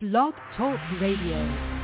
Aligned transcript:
Blog 0.00 0.32
Talk 0.56 0.78
Radio. 1.00 1.77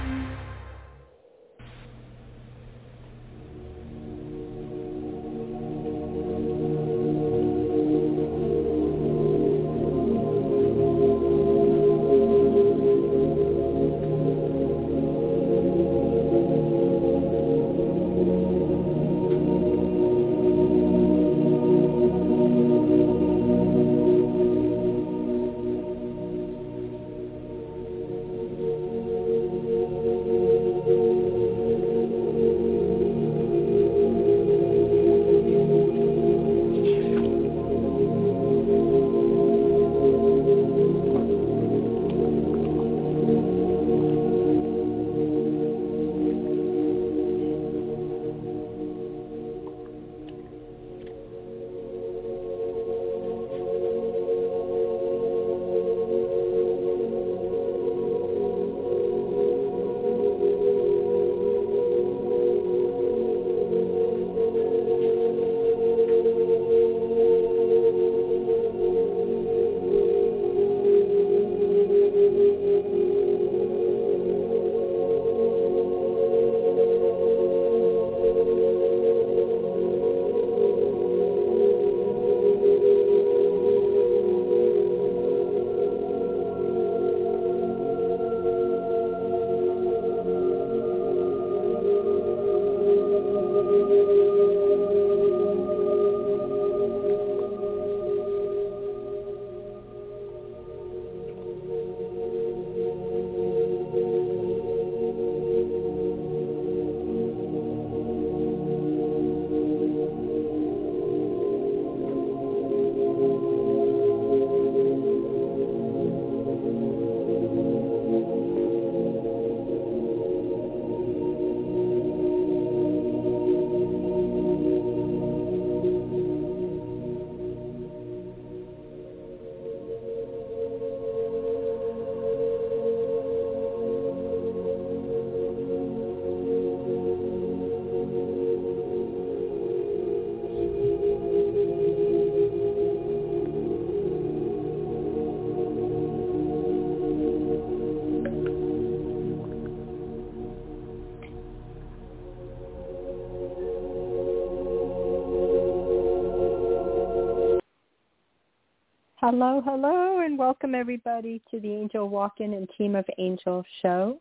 Hello, 159.26 159.62
hello, 159.64 160.20
and 160.20 160.36
welcome 160.36 160.74
everybody 160.74 161.40
to 161.50 161.58
the 161.58 161.72
Angel 161.72 162.10
Walk-In 162.10 162.52
and 162.52 162.68
Team 162.76 162.94
of 162.94 163.06
Angels 163.16 163.64
show. 163.80 164.18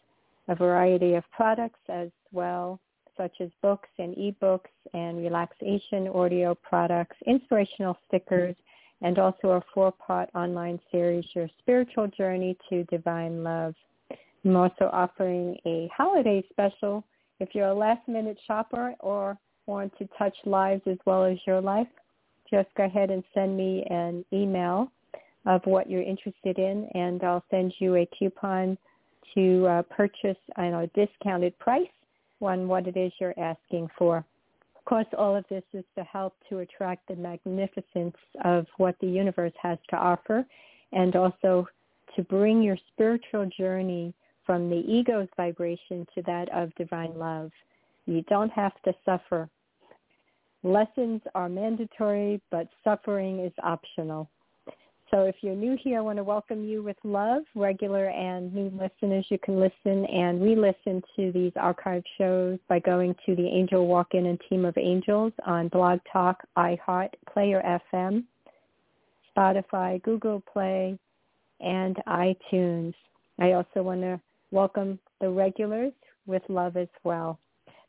a 0.47 0.55
variety 0.55 1.15
of 1.15 1.23
products 1.31 1.79
as 1.89 2.09
well, 2.31 2.79
such 3.15 3.33
as 3.39 3.49
books 3.61 3.89
and 3.97 4.15
ebooks 4.15 4.69
and 4.93 5.17
relaxation 5.17 6.07
audio 6.09 6.53
products, 6.55 7.15
inspirational 7.25 7.97
stickers, 8.07 8.55
and 9.01 9.19
also 9.19 9.51
a 9.51 9.63
four-part 9.73 10.29
online 10.35 10.79
series, 10.91 11.25
Your 11.33 11.49
Spiritual 11.59 12.07
Journey 12.07 12.57
to 12.69 12.83
Divine 12.85 13.43
Love. 13.43 13.75
I'm 14.45 14.55
also 14.55 14.89
offering 14.91 15.57
a 15.65 15.89
holiday 15.95 16.43
special 16.49 17.03
if 17.39 17.49
you're 17.53 17.67
a 17.67 17.73
last 17.73 18.07
minute 18.07 18.37
shopper 18.47 18.93
or 18.99 19.37
want 19.65 19.97
to 19.97 20.07
touch 20.17 20.35
lives 20.45 20.81
as 20.85 20.97
well 21.05 21.25
as 21.25 21.37
your 21.45 21.61
life, 21.61 21.87
just 22.49 22.69
go 22.75 22.85
ahead 22.85 23.11
and 23.11 23.23
send 23.33 23.57
me 23.57 23.85
an 23.89 24.23
email 24.31 24.91
of 25.45 25.61
what 25.65 25.89
you're 25.89 26.03
interested 26.03 26.57
in 26.57 26.87
and 26.93 27.23
I'll 27.23 27.43
send 27.49 27.73
you 27.79 27.95
a 27.95 28.07
coupon 28.17 28.77
to 29.35 29.67
uh, 29.67 29.81
purchase 29.83 30.37
at 30.57 30.73
a 30.73 30.89
discounted 30.95 31.57
price 31.59 31.87
on 32.41 32.67
what 32.67 32.87
it 32.87 32.97
is 32.97 33.11
you're 33.19 33.37
asking 33.37 33.89
for. 33.97 34.17
Of 34.75 34.85
course, 34.85 35.07
all 35.17 35.35
of 35.35 35.45
this 35.49 35.63
is 35.73 35.83
to 35.97 36.03
help 36.03 36.33
to 36.49 36.59
attract 36.59 37.07
the 37.07 37.15
magnificence 37.15 38.15
of 38.45 38.65
what 38.77 38.95
the 39.01 39.07
universe 39.07 39.53
has 39.61 39.77
to 39.89 39.97
offer 39.97 40.45
and 40.93 41.15
also 41.15 41.67
to 42.15 42.23
bring 42.23 42.61
your 42.61 42.77
spiritual 42.93 43.49
journey 43.57 44.13
from 44.47 44.69
the 44.69 44.83
ego's 44.91 45.27
vibration 45.37 46.07
to 46.15 46.23
that 46.23 46.49
of 46.51 46.73
divine 46.75 47.19
love. 47.19 47.51
You 48.07 48.23
don't 48.23 48.51
have 48.53 48.73
to 48.85 48.93
suffer. 49.05 49.47
Lessons 50.63 51.21
are 51.35 51.49
mandatory, 51.49 52.41
but 52.49 52.67
suffering 52.83 53.41
is 53.41 53.51
optional. 53.61 54.27
So 55.11 55.23
if 55.23 55.35
you're 55.41 55.55
new 55.55 55.77
here, 55.81 55.99
I 55.99 56.01
want 56.01 56.17
to 56.17 56.23
welcome 56.23 56.65
you 56.65 56.81
with 56.81 56.97
love. 57.03 57.43
Regular 57.55 58.09
and 58.09 58.53
new 58.53 58.71
listeners, 58.77 59.25
you 59.29 59.37
can 59.37 59.59
listen 59.59 60.05
and 60.05 60.41
re-listen 60.41 61.01
to 61.15 61.31
these 61.31 61.53
archived 61.53 62.05
shows 62.17 62.59
by 62.67 62.79
going 62.79 63.15
to 63.25 63.35
the 63.35 63.47
Angel 63.47 63.85
Walk-In 63.87 64.25
and 64.25 64.39
Team 64.49 64.65
of 64.65 64.77
Angels 64.77 65.31
on 65.45 65.69
Blog 65.69 65.99
Talk, 66.11 66.43
iHeart, 66.57 67.09
Player 67.31 67.79
FM, 67.93 68.23
Spotify, 69.35 70.01
Google 70.03 70.41
Play, 70.51 70.97
and 71.61 71.95
iTunes. 72.07 72.93
I 73.39 73.53
also 73.53 73.83
want 73.83 74.01
to 74.01 74.19
welcome 74.51 74.99
the 75.21 75.29
regulars 75.29 75.93
with 76.25 76.41
love 76.49 76.75
as 76.77 76.87
well. 77.03 77.37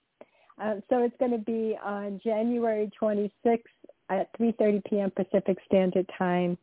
Uh, 0.61 0.75
so 0.89 1.03
it's 1.03 1.15
going 1.19 1.31
to 1.31 1.37
be 1.37 1.77
on 1.83 2.19
January 2.23 2.91
26th 3.01 3.63
at 4.09 4.37
3.30 4.39 4.83
p.m. 4.85 5.11
Pacific 5.11 5.57
Standard 5.65 6.09
Time 6.17 6.57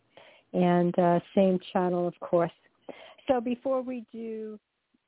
and 0.53 0.97
uh, 0.99 1.21
same 1.35 1.59
channel, 1.73 2.07
of 2.07 2.19
course. 2.21 2.53
So 3.29 3.41
before 3.41 3.83
we 3.83 4.05
do 4.13 4.59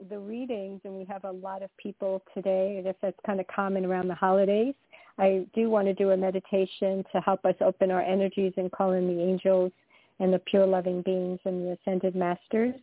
the 0.08 0.18
readings, 0.18 0.80
and 0.84 0.94
we 0.94 1.04
have 1.04 1.24
a 1.24 1.30
lot 1.30 1.62
of 1.62 1.70
people 1.76 2.22
today, 2.34 2.76
I 2.78 2.82
guess 2.82 2.94
that's 3.02 3.18
kind 3.24 3.40
of 3.40 3.46
common 3.46 3.84
around 3.84 4.08
the 4.08 4.14
holidays, 4.14 4.74
I 5.18 5.46
do 5.54 5.68
want 5.70 5.86
to 5.86 5.94
do 5.94 6.10
a 6.10 6.16
meditation 6.16 7.04
to 7.12 7.20
help 7.20 7.44
us 7.44 7.54
open 7.60 7.90
our 7.90 8.02
energies 8.02 8.52
and 8.56 8.72
call 8.72 8.92
in 8.92 9.06
the 9.06 9.22
angels 9.22 9.72
and 10.20 10.32
the 10.32 10.38
pure 10.40 10.66
loving 10.66 11.02
beings 11.02 11.38
and 11.44 11.66
the 11.66 11.78
ascended 11.80 12.16
masters. 12.16 12.74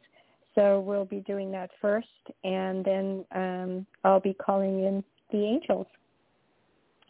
So 0.55 0.81
we'll 0.81 1.05
be 1.05 1.21
doing 1.21 1.51
that 1.51 1.69
first, 1.81 2.07
and 2.43 2.83
then 2.83 3.25
um, 3.33 3.85
I'll 4.03 4.19
be 4.19 4.33
calling 4.33 4.83
in 4.83 5.03
the 5.31 5.37
angels 5.37 5.87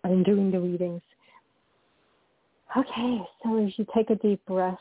and 0.04 0.26
doing 0.26 0.52
the 0.52 0.60
readings. 0.60 1.02
Okay, 2.78 3.22
so 3.44 3.66
as 3.66 3.72
you 3.78 3.86
take 3.96 4.10
a 4.10 4.16
deep 4.16 4.46
breath 4.46 4.78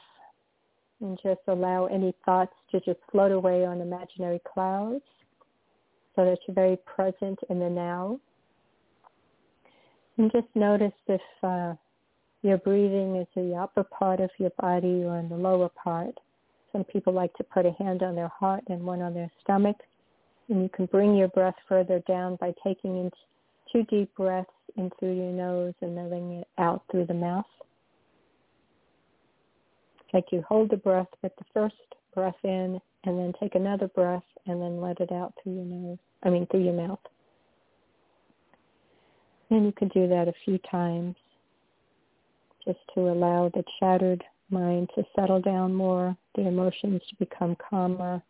and 1.01 1.19
just 1.23 1.41
allow 1.49 1.87
any 1.87 2.15
thoughts 2.25 2.53
to 2.71 2.81
just 2.81 2.99
float 3.11 3.33
away 3.33 3.65
on 3.65 3.81
imaginary 3.81 4.41
clouds 4.53 5.03
so 6.15 6.25
that 6.25 6.39
you're 6.47 6.55
very 6.55 6.77
present 6.79 7.39
in 7.49 7.59
the 7.59 7.71
now. 7.71 8.19
And 10.19 10.31
just 10.33 10.49
notice 10.55 10.93
if 11.07 11.21
uh, 11.43 11.75
your 12.43 12.59
breathing 12.59 13.17
is 13.17 13.27
in 13.37 13.51
the 13.51 13.57
upper 13.57 13.85
part 13.85 14.21
of 14.21 14.31
your 14.39 14.51
body 14.61 15.05
or 15.05 15.19
in 15.19 15.29
the 15.29 15.37
lower 15.37 15.69
part. 15.69 16.15
Some 16.73 16.85
people 16.85 17.13
like 17.13 17.33
to 17.35 17.45
put 17.45 17.67
a 17.67 17.73
hand 17.73 18.03
on 18.03 18.15
their 18.15 18.29
heart 18.29 18.65
and 18.69 18.83
one 18.83 19.01
on 19.01 19.15
their 19.15 19.31
stomach. 19.43 19.77
And 20.49 20.63
you 20.63 20.69
can 20.69 20.87
bring 20.87 21.15
your 21.15 21.29
breath 21.29 21.57
further 21.69 22.01
down 22.09 22.37
by 22.37 22.55
taking 22.65 22.97
in 22.97 23.11
two 23.71 23.85
deep 23.85 24.15
breaths 24.17 24.51
in 24.77 24.91
through 24.99 25.15
your 25.15 25.33
nose 25.33 25.75
and 25.81 25.95
letting 25.95 26.33
it 26.33 26.49
out 26.59 26.83
through 26.91 27.07
the 27.07 27.15
mouth. 27.15 27.45
Like 30.15 30.27
you 30.33 30.43
hold 30.49 30.71
the 30.71 30.77
breath 30.77 31.09
with 31.23 31.33
the 31.37 31.45
first 31.53 31.75
breath 32.15 32.37
in 32.45 32.81
and 33.05 33.19
then 33.19 33.33
take 33.39 33.55
another 33.55 33.89
breath 33.89 34.23
and 34.47 34.61
then 34.61 34.81
let 34.81 35.01
it 35.01 35.13
out 35.13 35.35
through 35.43 35.55
your 35.55 35.65
nose, 35.65 35.99
I 36.23 36.31
mean 36.31 36.47
through 36.47 36.65
your 36.65 36.75
mouth. 36.75 36.99
And 39.51 39.67
you 39.67 39.73
can 39.73 39.89
do 39.89 40.09
that 40.09 40.29
a 40.29 40.35
few 40.45 40.59
times 40.71 41.17
just 42.65 42.79
to 42.95 43.01
allow 43.01 43.51
the 43.55 43.65
shattered 43.81 44.23
mind 44.51 44.91
to 44.95 45.05
settle 45.17 45.41
down 45.41 45.75
more, 45.75 46.17
the 46.35 46.47
emotions 46.47 47.03
to 47.09 47.17
become 47.17 47.57
calmer, 47.57 48.23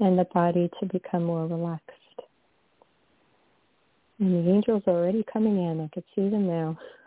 and 0.00 0.18
the 0.18 0.24
body 0.32 0.70
to 0.80 0.86
become 0.86 1.24
more 1.24 1.46
relaxed. 1.46 1.90
And 4.18 4.46
the 4.46 4.50
angels 4.50 4.82
are 4.86 4.94
already 4.94 5.24
coming 5.32 5.56
in. 5.56 5.80
I 5.80 5.88
could 5.94 6.04
see 6.14 6.28
them 6.28 6.46
now. 6.46 6.78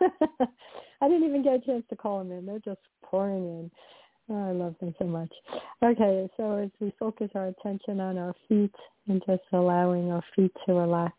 I 1.00 1.08
didn't 1.08 1.28
even 1.28 1.42
get 1.42 1.54
a 1.54 1.60
chance 1.60 1.84
to 1.90 1.96
call 1.96 2.18
them 2.18 2.32
in. 2.32 2.46
They're 2.46 2.58
just 2.58 2.80
pouring 3.02 3.44
in. 3.44 3.70
Oh, 4.30 4.48
I 4.48 4.52
love 4.52 4.74
them 4.80 4.94
so 4.98 5.04
much. 5.04 5.30
Okay, 5.82 6.28
so 6.36 6.56
as 6.56 6.70
we 6.80 6.92
focus 6.98 7.30
our 7.34 7.48
attention 7.48 8.00
on 8.00 8.16
our 8.16 8.34
feet 8.48 8.74
and 9.06 9.22
just 9.26 9.42
allowing 9.52 10.10
our 10.10 10.22
feet 10.34 10.52
to 10.66 10.72
relax, 10.72 11.14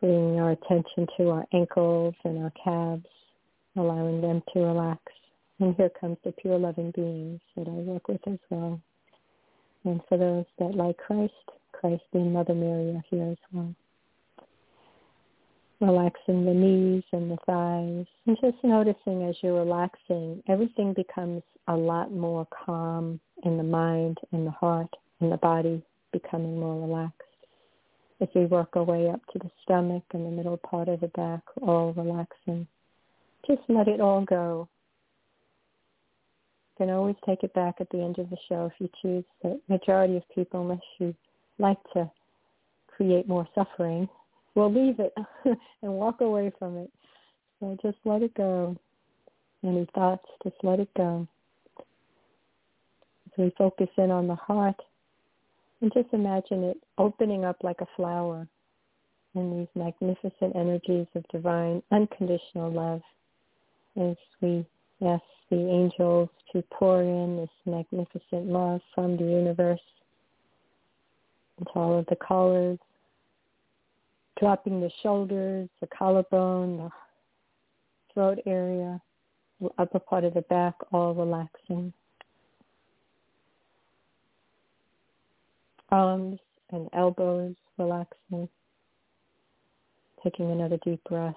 bringing 0.00 0.40
our 0.40 0.50
attention 0.50 1.06
to 1.16 1.30
our 1.30 1.46
ankles 1.52 2.14
and 2.24 2.42
our 2.42 2.52
calves, 2.64 3.06
allowing 3.76 4.20
them 4.20 4.42
to 4.52 4.60
relax. 4.60 5.00
And 5.60 5.74
here 5.76 5.90
comes 5.90 6.16
the 6.24 6.32
pure 6.32 6.58
loving 6.58 6.90
beings 6.90 7.40
that 7.54 7.68
I 7.68 7.70
work 7.70 8.08
with 8.08 8.26
as 8.26 8.38
well. 8.48 8.80
And 9.84 10.00
for 10.08 10.16
those 10.16 10.46
that 10.58 10.74
like 10.74 10.96
Christ, 10.96 11.34
Christ 11.72 12.02
and 12.14 12.32
Mother 12.32 12.54
Mary 12.54 12.90
are 12.94 13.04
here 13.10 13.30
as 13.30 13.36
well. 13.52 13.74
Relaxing 15.80 16.46
the 16.46 16.54
knees 16.54 17.04
and 17.12 17.30
the 17.30 17.36
thighs 17.46 18.06
and 18.26 18.36
just 18.40 18.62
noticing 18.64 19.24
as 19.24 19.36
you're 19.42 19.58
relaxing, 19.58 20.42
everything 20.48 20.94
becomes 20.94 21.42
a 21.68 21.76
lot 21.76 22.10
more 22.10 22.46
calm 22.64 23.20
in 23.44 23.58
the 23.58 23.62
mind 23.62 24.18
and 24.32 24.46
the 24.46 24.50
heart 24.50 24.94
and 25.20 25.30
the 25.30 25.36
body 25.38 25.82
becoming 26.12 26.58
more 26.58 26.86
relaxed. 26.86 27.16
As 28.22 28.28
we 28.34 28.46
work 28.46 28.76
our 28.76 28.84
way 28.84 29.08
up 29.10 29.20
to 29.32 29.38
the 29.38 29.50
stomach 29.62 30.04
and 30.12 30.24
the 30.24 30.30
middle 30.30 30.56
part 30.56 30.88
of 30.88 31.00
the 31.00 31.08
back, 31.08 31.42
all 31.60 31.92
relaxing. 31.92 32.66
Just 33.46 33.62
let 33.68 33.88
it 33.88 34.00
all 34.00 34.22
go 34.22 34.68
can 36.80 36.88
always 36.88 37.16
take 37.26 37.42
it 37.42 37.52
back 37.52 37.74
at 37.78 37.90
the 37.90 38.00
end 38.00 38.18
of 38.18 38.30
the 38.30 38.38
show 38.48 38.64
if 38.64 38.72
you 38.78 38.88
choose. 39.02 39.24
The 39.42 39.60
majority 39.68 40.16
of 40.16 40.22
people, 40.34 40.62
unless 40.62 40.80
you 40.98 41.14
like 41.58 41.76
to 41.92 42.10
create 42.86 43.28
more 43.28 43.46
suffering, 43.54 44.08
will 44.54 44.72
leave 44.72 44.98
it 44.98 45.12
and 45.44 45.92
walk 45.92 46.22
away 46.22 46.50
from 46.58 46.78
it. 46.78 46.90
So 47.58 47.76
just 47.82 47.98
let 48.06 48.22
it 48.22 48.32
go. 48.32 48.74
Any 49.62 49.86
thoughts, 49.94 50.24
just 50.42 50.56
let 50.62 50.80
it 50.80 50.88
go. 50.96 51.28
As 53.26 53.32
we 53.36 53.52
focus 53.58 53.88
in 53.98 54.10
on 54.10 54.26
the 54.26 54.36
heart, 54.36 54.80
and 55.82 55.92
just 55.92 56.08
imagine 56.12 56.64
it 56.64 56.78
opening 56.96 57.44
up 57.44 57.56
like 57.62 57.82
a 57.82 57.86
flower 57.94 58.48
in 59.34 59.58
these 59.58 59.68
magnificent 59.74 60.56
energies 60.56 61.06
of 61.14 61.28
divine 61.28 61.82
unconditional 61.92 62.72
love 62.72 63.02
as 64.00 64.16
we 64.40 64.64
ask 65.06 65.22
the 65.50 65.56
angels 65.56 66.30
to 66.52 66.62
pour 66.72 67.02
in 67.02 67.36
this 67.36 67.50
magnificent 67.66 68.46
love 68.46 68.80
from 68.94 69.16
the 69.16 69.24
universe 69.24 69.80
into 71.58 71.70
all 71.72 71.98
of 71.98 72.06
the 72.06 72.16
colors, 72.16 72.78
dropping 74.38 74.80
the 74.80 74.90
shoulders, 75.02 75.68
the 75.80 75.86
collarbone, 75.86 76.78
the 76.78 76.90
throat 78.14 78.38
area, 78.46 79.00
the 79.60 79.68
upper 79.78 79.98
part 79.98 80.24
of 80.24 80.34
the 80.34 80.42
back, 80.42 80.74
all 80.92 81.14
relaxing. 81.14 81.92
Arms 85.90 86.38
and 86.70 86.88
elbows 86.92 87.54
relaxing. 87.78 88.48
Taking 90.22 90.50
another 90.50 90.78
deep 90.84 91.02
breath. 91.08 91.34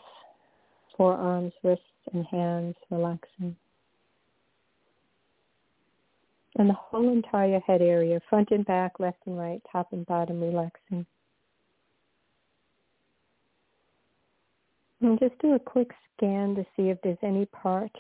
Forearms, 0.96 1.53
wrists, 1.63 1.84
and 2.13 2.25
hands 2.27 2.75
relaxing 2.91 3.55
and 6.57 6.69
the 6.69 6.74
whole 6.74 7.12
entire 7.12 7.60
head 7.60 7.81
area, 7.81 8.19
front 8.29 8.51
and 8.51 8.65
back, 8.65 9.00
left 9.00 9.17
and 9.25 9.38
right, 9.38 9.62
top 9.72 9.91
and 9.91 10.05
bottom, 10.05 10.41
relaxing. 10.41 11.05
And 15.01 15.19
just 15.19 15.38
do 15.39 15.53
a 15.53 15.60
quick 15.60 15.91
scan 16.15 16.55
to 16.55 16.63
see 16.75 16.89
if 16.89 16.98
there's 17.01 17.17
any 17.24 17.45
part 17.45 17.91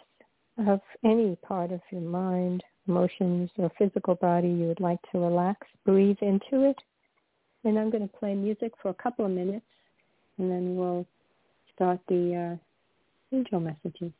of 0.67 0.79
any 1.03 1.35
part 1.37 1.71
of 1.71 1.81
your 1.91 2.01
mind, 2.01 2.63
emotions, 2.87 3.49
or 3.57 3.71
physical 3.77 4.15
body 4.15 4.47
you 4.47 4.67
would 4.67 4.79
like 4.79 4.99
to 5.11 5.19
relax. 5.19 5.67
Breathe 5.85 6.17
into 6.21 6.69
it. 6.69 6.77
And 7.63 7.79
I'm 7.79 7.89
going 7.89 8.07
to 8.07 8.17
play 8.17 8.35
music 8.35 8.73
for 8.81 8.89
a 8.89 8.93
couple 8.93 9.25
of 9.25 9.31
minutes, 9.31 9.65
and 10.37 10.51
then 10.51 10.75
we'll 10.75 11.05
start 11.73 11.99
the 12.07 12.57
uh, 13.31 13.35
angel 13.35 13.59
messages. 13.59 14.11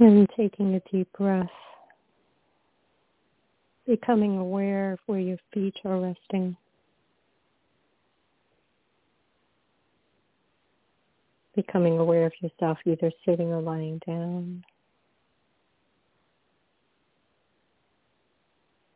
And 0.00 0.26
taking 0.34 0.74
a 0.76 0.80
deep 0.90 1.12
breath, 1.12 1.50
becoming 3.86 4.38
aware 4.38 4.94
of 4.94 4.98
where 5.04 5.20
your 5.20 5.36
feet 5.52 5.76
are 5.84 6.00
resting. 6.00 6.56
Becoming 11.54 11.98
aware 11.98 12.24
of 12.24 12.32
yourself 12.40 12.78
either 12.86 13.12
sitting 13.26 13.48
or 13.48 13.60
lying 13.60 14.00
down. 14.06 14.64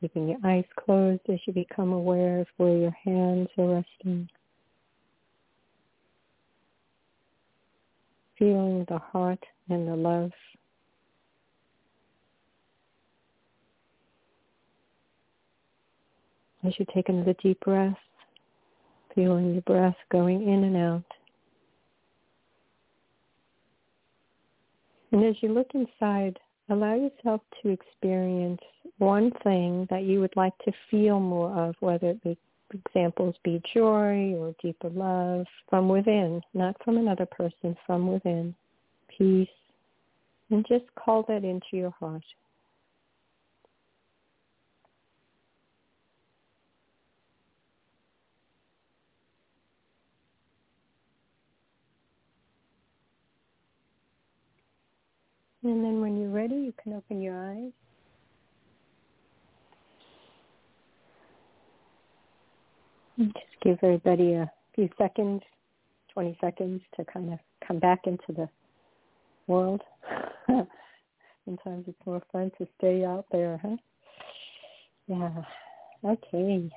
Keeping 0.00 0.28
your 0.28 0.38
eyes 0.42 0.64
closed 0.74 1.20
as 1.28 1.38
you 1.46 1.52
become 1.52 1.92
aware 1.92 2.40
of 2.40 2.46
where 2.56 2.78
your 2.78 2.96
hands 3.04 3.50
are 3.58 3.74
resting. 3.74 4.30
Feeling 8.38 8.86
the 8.88 8.98
heart 8.98 9.44
and 9.68 9.86
the 9.86 9.96
love. 9.96 10.32
As 16.66 16.72
you 16.78 16.86
take 16.94 17.08
another 17.08 17.34
deep 17.42 17.60
breath, 17.60 17.96
feeling 19.14 19.52
your 19.52 19.62
breath 19.62 19.96
going 20.10 20.48
in 20.48 20.64
and 20.64 20.76
out. 20.76 21.04
And 25.12 25.24
as 25.24 25.36
you 25.42 25.52
look 25.52 25.68
inside 25.74 26.38
allow 26.70 26.94
yourself 26.94 27.40
to 27.62 27.68
experience 27.68 28.60
one 28.98 29.30
thing 29.42 29.86
that 29.90 30.04
you 30.04 30.20
would 30.20 30.34
like 30.36 30.56
to 30.64 30.72
feel 30.90 31.20
more 31.20 31.50
of, 31.52 31.74
whether 31.80 32.10
it 32.10 32.22
be 32.22 32.38
examples 32.72 33.36
be 33.44 33.62
joy 33.72 34.34
or 34.34 34.54
deeper 34.60 34.88
love 34.90 35.46
from 35.68 35.88
within, 35.88 36.40
not 36.54 36.74
from 36.84 36.96
another 36.96 37.26
person, 37.26 37.76
from 37.86 38.12
within, 38.12 38.54
peace, 39.16 39.48
and 40.50 40.66
just 40.68 40.84
call 40.96 41.24
that 41.28 41.44
into 41.44 41.66
your 41.72 41.94
heart. 42.00 42.24
And 55.64 55.82
then 55.82 56.02
when 56.02 56.20
you're 56.20 56.30
ready, 56.30 56.56
you 56.56 56.74
can 56.82 56.92
open 56.92 57.22
your 57.22 57.34
eyes. 57.34 57.72
Just 63.18 63.62
give 63.62 63.78
everybody 63.82 64.34
a 64.34 64.50
few 64.74 64.90
seconds, 64.98 65.40
20 66.12 66.36
seconds 66.40 66.82
to 66.96 67.04
kind 67.06 67.32
of 67.32 67.38
come 67.66 67.78
back 67.78 68.00
into 68.06 68.24
the 68.28 68.48
world. 69.46 69.80
Sometimes 71.46 71.84
it's 71.86 72.06
more 72.06 72.22
fun 72.30 72.50
to 72.58 72.66
stay 72.78 73.04
out 73.04 73.24
there, 73.32 73.58
huh? 73.62 73.76
Yeah. 75.06 75.42
Okay. 76.04 76.70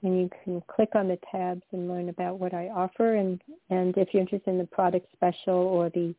And 0.02 0.18
you 0.18 0.30
can 0.44 0.62
click 0.62 0.88
on 0.94 1.08
the 1.08 1.18
tabs 1.30 1.60
and 1.72 1.86
learn 1.88 2.08
about 2.08 2.38
what 2.38 2.54
I 2.54 2.68
offer. 2.68 3.16
And, 3.16 3.38
and 3.68 3.94
if 3.98 4.08
you're 4.12 4.22
interested 4.22 4.50
in 4.50 4.56
the 4.56 4.64
product 4.64 5.06
special 5.12 5.54
or 5.54 5.90
the 5.90 6.14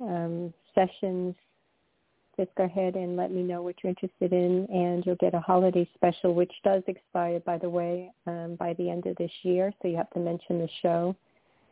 um, 0.00 0.54
sessions 0.74 1.34
just 2.36 2.54
go 2.56 2.64
ahead 2.64 2.94
and 2.94 3.16
let 3.16 3.32
me 3.32 3.42
know 3.42 3.62
what 3.62 3.76
you're 3.82 3.90
interested 3.90 4.32
in, 4.32 4.66
and 4.70 5.04
you'll 5.06 5.16
get 5.16 5.34
a 5.34 5.40
holiday 5.40 5.88
special, 5.94 6.34
which 6.34 6.52
does 6.64 6.82
expire, 6.86 7.40
by 7.40 7.58
the 7.58 7.68
way, 7.68 8.10
um, 8.26 8.56
by 8.58 8.74
the 8.74 8.90
end 8.90 9.06
of 9.06 9.16
this 9.16 9.30
year. 9.42 9.72
So 9.80 9.88
you 9.88 9.96
have 9.96 10.10
to 10.10 10.20
mention 10.20 10.58
the 10.58 10.68
show 10.82 11.16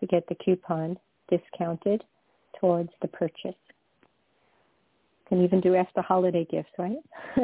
to 0.01 0.07
get 0.07 0.27
the 0.29 0.37
coupon 0.37 0.99
discounted 1.31 2.03
towards 2.61 2.91
the 3.03 3.09
purchase. 3.09 3.55
Can 5.29 5.43
even 5.43 5.61
do 5.61 5.75
after 5.75 6.03
holiday 6.03 6.47
gifts, 6.51 6.73
right? 6.79 6.99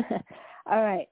All 0.66 0.82
right. 0.82 1.08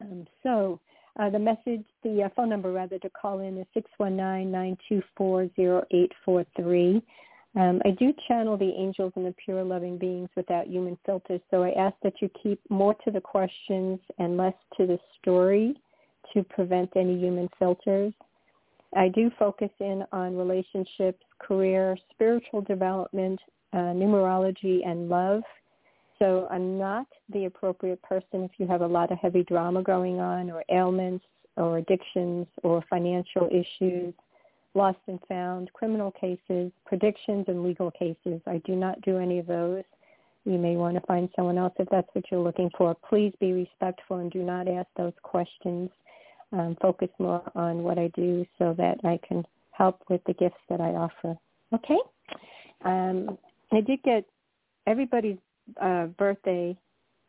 Um, 0.00 0.26
so 0.42 0.80
uh, 1.18 1.30
the 1.30 1.38
message, 1.38 1.84
the 2.02 2.24
uh, 2.24 2.28
phone 2.34 2.48
number 2.48 2.72
rather 2.72 2.98
to 2.98 3.10
call 3.10 3.40
in 3.40 3.58
is 3.58 3.66
six 3.74 3.90
one 3.98 4.16
nine 4.16 4.50
nine 4.50 4.76
two 4.88 5.02
four 5.16 5.48
zero 5.56 5.84
eight 5.90 6.12
four 6.24 6.44
three. 6.56 7.02
Um, 7.56 7.80
I 7.84 7.90
do 7.90 8.12
channel 8.26 8.56
the 8.56 8.72
angels 8.76 9.12
and 9.14 9.24
the 9.24 9.34
pure 9.44 9.62
loving 9.62 9.96
beings 9.96 10.28
without 10.34 10.66
human 10.66 10.98
filters, 11.06 11.40
so 11.50 11.62
I 11.62 11.70
ask 11.70 11.94
that 12.02 12.14
you 12.20 12.28
keep 12.42 12.60
more 12.68 12.94
to 13.04 13.12
the 13.12 13.20
questions 13.20 14.00
and 14.18 14.36
less 14.36 14.54
to 14.76 14.86
the 14.86 14.98
story 15.20 15.76
to 16.32 16.42
prevent 16.42 16.90
any 16.96 17.16
human 17.16 17.48
filters. 17.58 18.12
I 18.96 19.08
do 19.08 19.30
focus 19.38 19.70
in 19.78 20.04
on 20.12 20.36
relationships, 20.36 21.22
career, 21.38 21.96
spiritual 22.12 22.60
development, 22.62 23.38
uh, 23.72 23.92
numerology, 23.94 24.86
and 24.86 25.08
love. 25.08 25.42
So 26.18 26.48
I'm 26.50 26.78
not 26.78 27.06
the 27.32 27.44
appropriate 27.44 28.02
person 28.02 28.42
if 28.42 28.52
you 28.58 28.66
have 28.66 28.82
a 28.82 28.86
lot 28.86 29.12
of 29.12 29.18
heavy 29.18 29.44
drama 29.44 29.82
going 29.82 30.20
on 30.20 30.50
or 30.50 30.64
ailments 30.70 31.24
or 31.56 31.78
addictions 31.78 32.46
or 32.62 32.84
financial 32.88 33.48
issues 33.50 34.14
lost 34.74 34.98
and 35.06 35.20
found, 35.28 35.72
criminal 35.72 36.10
cases, 36.12 36.72
predictions, 36.86 37.44
and 37.48 37.62
legal 37.64 37.90
cases. 37.92 38.40
I 38.46 38.60
do 38.64 38.74
not 38.74 39.00
do 39.02 39.18
any 39.18 39.38
of 39.38 39.46
those. 39.46 39.84
You 40.44 40.58
may 40.58 40.76
want 40.76 40.96
to 40.96 41.00
find 41.06 41.28
someone 41.34 41.58
else 41.58 41.72
if 41.78 41.88
that's 41.90 42.08
what 42.12 42.24
you're 42.30 42.40
looking 42.40 42.70
for. 42.76 42.94
Please 43.08 43.32
be 43.40 43.52
respectful 43.52 44.18
and 44.18 44.30
do 44.30 44.42
not 44.42 44.68
ask 44.68 44.88
those 44.96 45.14
questions. 45.22 45.90
Um, 46.52 46.76
focus 46.80 47.08
more 47.18 47.42
on 47.54 47.82
what 47.82 47.98
I 47.98 48.08
do 48.14 48.46
so 48.58 48.74
that 48.78 48.98
I 49.04 49.18
can 49.26 49.44
help 49.72 50.02
with 50.08 50.20
the 50.26 50.34
gifts 50.34 50.60
that 50.68 50.80
I 50.80 50.90
offer. 50.90 51.36
Okay? 51.72 51.98
Um, 52.84 53.38
I 53.72 53.80
did 53.80 54.02
get 54.02 54.24
everybody's 54.86 55.38
uh, 55.80 56.06
birthday 56.06 56.76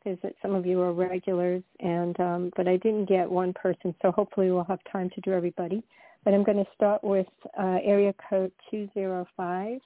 because 0.03 0.19
some 0.41 0.53
of 0.53 0.65
you 0.65 0.79
are 0.81 0.93
regulars, 0.93 1.63
and 1.79 2.19
um, 2.19 2.51
but 2.55 2.67
I 2.67 2.77
didn't 2.77 3.05
get 3.05 3.29
one 3.29 3.53
person, 3.53 3.95
so 4.01 4.11
hopefully 4.11 4.51
we'll 4.51 4.63
have 4.65 4.79
time 4.91 5.09
to 5.15 5.21
do 5.21 5.33
everybody. 5.33 5.83
But 6.25 6.33
I'm 6.33 6.43
going 6.43 6.57
to 6.57 6.71
start 6.73 7.03
with 7.03 7.27
uh, 7.57 7.77
area 7.83 8.13
code 8.29 8.51
205. 8.71 9.79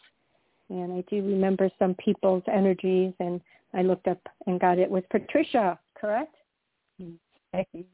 And 0.69 0.93
I 0.93 1.03
do 1.09 1.23
remember 1.23 1.69
some 1.77 1.95
people's 1.95 2.43
energies, 2.51 3.13
and 3.19 3.41
I 3.73 3.81
looked 3.81 4.07
up 4.07 4.19
and 4.47 4.59
got 4.59 4.79
it 4.79 4.89
with 4.89 5.03
Patricia, 5.09 5.77
correct? 5.99 6.33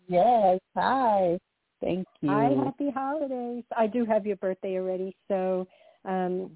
Yes. 0.07 0.59
Hi. 0.75 1.39
Thank 1.81 2.07
you. 2.21 2.29
Hi. 2.29 2.53
Happy 2.63 2.91
holidays. 2.91 3.63
I 3.75 3.87
do 3.87 4.05
have 4.05 4.25
your 4.25 4.35
birthday 4.37 4.77
already, 4.77 5.15
so 5.27 5.67
um, 6.03 6.51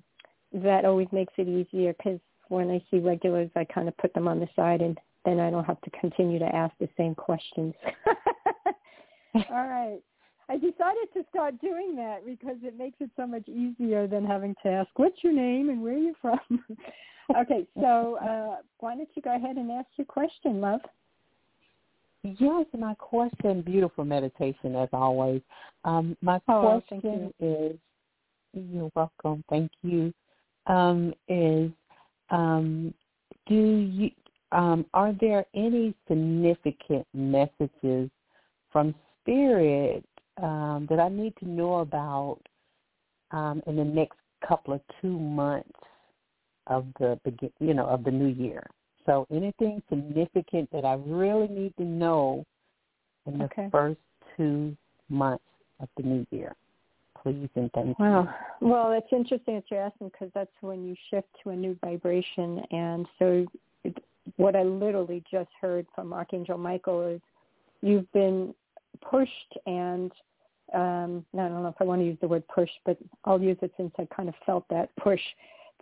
that 0.53 0.85
always 0.85 1.07
makes 1.11 1.33
it 1.37 1.47
easier 1.47 1.93
because 1.93 2.19
when 2.49 2.69
I 2.69 2.83
see 2.91 2.99
regulars, 2.99 3.49
I 3.55 3.63
kind 3.65 3.87
of 3.87 3.97
put 3.97 4.13
them 4.13 4.27
on 4.27 4.39
the 4.39 4.47
side, 4.55 4.81
and 4.81 4.97
then 5.25 5.39
I 5.39 5.49
don't 5.49 5.65
have 5.65 5.81
to 5.81 5.89
continue 5.91 6.39
to 6.39 6.55
ask 6.55 6.73
the 6.79 6.89
same 6.97 7.15
questions. 7.15 7.73
All 9.35 9.43
right. 9.49 9.99
I 10.49 10.55
decided 10.55 11.13
to 11.13 11.23
start 11.29 11.61
doing 11.61 11.95
that 11.97 12.25
because 12.25 12.57
it 12.63 12.75
makes 12.77 12.97
it 12.99 13.11
so 13.15 13.27
much 13.27 13.47
easier 13.47 14.07
than 14.07 14.25
having 14.25 14.55
to 14.63 14.69
ask, 14.69 14.89
what's 14.95 15.23
your 15.23 15.33
name 15.33 15.69
and 15.69 15.81
where 15.81 15.93
are 15.93 15.97
you 15.97 16.15
from? 16.19 16.39
okay, 17.37 17.67
so 17.79 18.17
uh, 18.17 18.61
why 18.79 18.95
don't 18.95 19.09
you 19.13 19.21
go 19.21 19.35
ahead 19.35 19.57
and 19.57 19.71
ask 19.71 19.87
your 19.95 20.05
question, 20.05 20.59
love? 20.59 20.81
Yes, 22.23 22.65
my 22.77 22.95
question, 22.95 23.61
beautiful 23.61 24.03
meditation 24.05 24.75
as 24.75 24.89
always. 24.91 25.41
Um, 25.85 26.17
my 26.21 26.41
oh, 26.47 26.81
question 26.91 27.31
is, 27.39 27.77
you're 28.53 28.91
welcome, 28.95 29.43
thank 29.49 29.71
you, 29.83 30.11
um, 30.65 31.13
is 31.27 31.71
um, 32.31 32.91
do 33.47 33.55
you, 33.55 34.09
um, 34.51 34.85
are 34.95 35.13
there 35.21 35.45
any 35.53 35.93
significant 36.07 37.05
messages 37.13 38.09
from 38.71 38.95
spirit 39.21 40.03
um, 40.41 40.87
that 40.89 40.99
I 40.99 41.09
need 41.09 41.33
to 41.39 41.47
know 41.47 41.75
about 41.75 42.39
um, 43.31 43.61
in 43.67 43.75
the 43.75 43.83
next 43.83 44.17
couple 44.47 44.73
of 44.73 44.81
two 45.01 45.19
months 45.19 45.71
of 46.67 46.85
the 46.99 47.19
begin, 47.23 47.51
you 47.59 47.73
know, 47.73 47.85
of 47.85 48.03
the 48.03 48.11
new 48.11 48.27
year. 48.27 48.63
So 49.05 49.25
anything 49.31 49.81
significant 49.89 50.69
that 50.71 50.85
I 50.85 50.93
really 51.05 51.47
need 51.47 51.73
to 51.77 51.83
know 51.83 52.45
in 53.25 53.39
the 53.39 53.45
okay. 53.45 53.69
first 53.71 53.99
two 54.37 54.75
months 55.09 55.43
of 55.79 55.89
the 55.97 56.03
new 56.03 56.27
year, 56.31 56.55
please 57.21 57.49
and 57.55 57.71
thank 57.73 57.97
wow. 57.97 58.33
you. 58.61 58.67
Well, 58.67 58.91
it's 58.91 59.07
interesting 59.11 59.55
that 59.55 59.63
you're 59.71 59.81
asking 59.81 60.09
because 60.09 60.29
that's 60.35 60.51
when 60.61 60.85
you 60.85 60.95
shift 61.09 61.27
to 61.43 61.49
a 61.49 61.55
new 61.55 61.77
vibration, 61.83 62.61
and 62.71 63.07
so 63.17 63.45
what 64.35 64.55
I 64.55 64.63
literally 64.63 65.23
just 65.31 65.49
heard 65.59 65.87
from 65.95 66.13
Archangel 66.13 66.57
Michael 66.57 67.07
is 67.07 67.21
you've 67.81 68.11
been 68.11 68.53
pushed 69.01 69.53
and 69.65 70.11
um, 70.73 71.25
I 71.33 71.47
don't 71.47 71.63
know 71.63 71.69
if 71.69 71.81
I 71.81 71.83
want 71.83 72.01
to 72.01 72.05
use 72.05 72.17
the 72.21 72.27
word 72.27 72.43
push, 72.47 72.69
but 72.85 72.97
I'll 73.25 73.41
use 73.41 73.57
it 73.61 73.71
since 73.77 73.91
I 73.97 74.07
kind 74.15 74.29
of 74.29 74.35
felt 74.45 74.65
that 74.69 74.89
push 74.97 75.21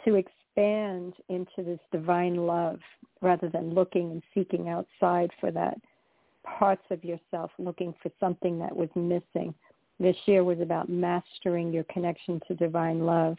to 0.05 0.15
expand 0.15 1.13
into 1.29 1.63
this 1.63 1.79
divine 1.91 2.35
love 2.35 2.79
rather 3.21 3.49
than 3.49 3.73
looking 3.73 4.11
and 4.11 4.23
seeking 4.33 4.69
outside 4.69 5.31
for 5.39 5.51
that 5.51 5.77
parts 6.43 6.83
of 6.91 7.03
yourself, 7.03 7.51
looking 7.59 7.93
for 8.01 8.11
something 8.19 8.57
that 8.59 8.75
was 8.75 8.89
missing. 8.95 9.53
This 9.99 10.15
year 10.25 10.43
was 10.43 10.59
about 10.61 10.89
mastering 10.89 11.73
your 11.73 11.83
connection 11.85 12.39
to 12.47 12.55
divine 12.55 13.05
love. 13.05 13.37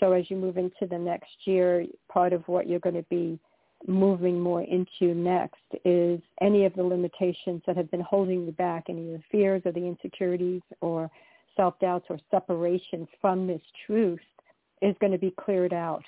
So 0.00 0.12
as 0.12 0.30
you 0.30 0.36
move 0.36 0.58
into 0.58 0.86
the 0.88 0.98
next 0.98 1.30
year, 1.44 1.86
part 2.08 2.32
of 2.32 2.46
what 2.46 2.68
you're 2.68 2.78
going 2.78 2.94
to 2.94 3.06
be 3.10 3.38
moving 3.86 4.40
more 4.40 4.62
into 4.62 5.14
next 5.14 5.56
is 5.84 6.20
any 6.40 6.64
of 6.64 6.74
the 6.74 6.82
limitations 6.82 7.62
that 7.66 7.76
have 7.76 7.90
been 7.90 8.00
holding 8.00 8.44
you 8.44 8.52
back, 8.52 8.84
any 8.88 9.14
of 9.14 9.20
the 9.20 9.24
fears 9.30 9.62
or 9.64 9.72
the 9.72 9.86
insecurities 9.86 10.62
or 10.80 11.10
self-doubts 11.56 12.06
or 12.08 12.18
separation 12.30 13.06
from 13.20 13.46
this 13.46 13.62
truth 13.86 14.20
is 14.82 14.94
going 15.00 15.12
to 15.12 15.18
be 15.18 15.34
cleared 15.38 15.72
out. 15.72 16.02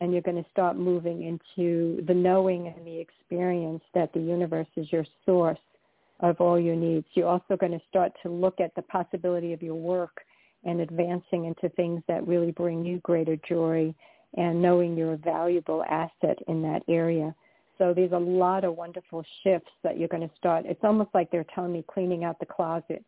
And 0.00 0.12
you're 0.12 0.22
going 0.22 0.42
to 0.42 0.50
start 0.50 0.76
moving 0.76 1.22
into 1.22 2.04
the 2.06 2.14
knowing 2.14 2.68
and 2.68 2.86
the 2.86 2.98
experience 2.98 3.82
that 3.94 4.12
the 4.12 4.20
universe 4.20 4.66
is 4.76 4.92
your 4.92 5.06
source 5.24 5.58
of 6.20 6.40
all 6.40 6.60
your 6.60 6.76
needs. 6.76 7.06
You're 7.14 7.28
also 7.28 7.56
going 7.56 7.72
to 7.72 7.80
start 7.88 8.12
to 8.22 8.30
look 8.30 8.60
at 8.60 8.74
the 8.74 8.82
possibility 8.82 9.52
of 9.52 9.62
your 9.62 9.74
work 9.74 10.20
and 10.64 10.80
advancing 10.80 11.46
into 11.46 11.74
things 11.76 12.02
that 12.08 12.26
really 12.26 12.50
bring 12.50 12.84
you 12.84 12.98
greater 12.98 13.36
joy 13.48 13.94
and 14.36 14.60
knowing 14.60 14.96
you're 14.96 15.14
a 15.14 15.18
valuable 15.18 15.84
asset 15.84 16.38
in 16.48 16.62
that 16.62 16.82
area. 16.88 17.34
So 17.78 17.92
there's 17.94 18.12
a 18.12 18.18
lot 18.18 18.64
of 18.64 18.76
wonderful 18.76 19.24
shifts 19.42 19.70
that 19.82 19.98
you're 19.98 20.08
going 20.08 20.26
to 20.26 20.34
start. 20.36 20.64
It's 20.66 20.82
almost 20.82 21.10
like 21.14 21.30
they're 21.30 21.46
telling 21.54 21.72
me 21.72 21.84
cleaning 21.92 22.24
out 22.24 22.38
the 22.38 22.46
closet. 22.46 23.04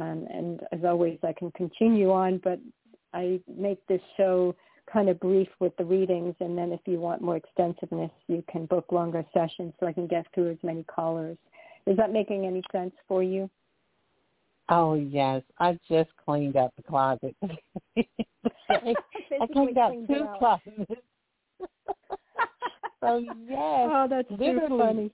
Um, 0.00 0.26
and 0.32 0.60
as 0.72 0.80
always, 0.84 1.18
I 1.22 1.32
can 1.32 1.50
continue 1.52 2.10
on, 2.10 2.40
but 2.42 2.58
I 3.12 3.40
make 3.48 3.84
this 3.86 4.00
show 4.16 4.54
kind 4.92 5.08
of 5.08 5.18
brief 5.18 5.48
with 5.58 5.76
the 5.76 5.84
readings, 5.84 6.34
and 6.40 6.56
then 6.56 6.72
if 6.72 6.80
you 6.86 7.00
want 7.00 7.20
more 7.20 7.36
extensiveness, 7.36 8.10
you 8.28 8.44
can 8.50 8.66
book 8.66 8.92
longer 8.92 9.24
sessions 9.34 9.72
so 9.80 9.86
I 9.86 9.92
can 9.92 10.06
get 10.06 10.26
through 10.34 10.50
as 10.50 10.58
many 10.62 10.84
callers. 10.84 11.36
Is 11.86 11.96
that 11.96 12.12
making 12.12 12.46
any 12.46 12.62
sense 12.70 12.92
for 13.08 13.22
you? 13.22 13.50
Oh 14.68 14.94
yes, 14.94 15.42
I 15.58 15.78
just 15.88 16.10
cleaned 16.24 16.56
up 16.56 16.72
the 16.76 16.82
closet. 16.82 17.36
I 18.68 19.46
cleaned 19.52 19.78
out 19.78 19.92
two 20.08 20.26
closets. 20.38 21.02
so 23.00 23.18
yes. 23.18 23.88
Oh, 23.92 24.06
that's 24.10 24.28
too 24.28 24.60
funny. 24.68 25.12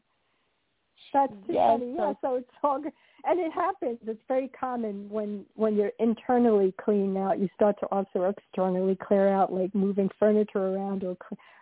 That's 1.12 1.32
too 1.46 1.52
yes, 1.52 1.68
funny. 1.68 1.94
Yeah, 1.96 2.12
so 2.22 2.36
it's 2.36 2.48
all 2.62 2.80
good. 2.80 2.92
And 3.24 3.38
it 3.38 3.52
happens. 3.52 3.98
It's 4.06 4.20
very 4.26 4.48
common 4.48 5.08
when 5.10 5.44
when 5.54 5.76
you're 5.76 5.92
internally 5.98 6.74
cleaning 6.82 7.18
out, 7.18 7.38
you 7.38 7.48
start 7.54 7.78
to 7.80 7.86
also 7.86 8.24
externally 8.24 8.96
clear 8.96 9.28
out, 9.28 9.52
like 9.52 9.74
moving 9.74 10.08
furniture 10.18 10.74
around 10.74 11.04
or 11.04 11.16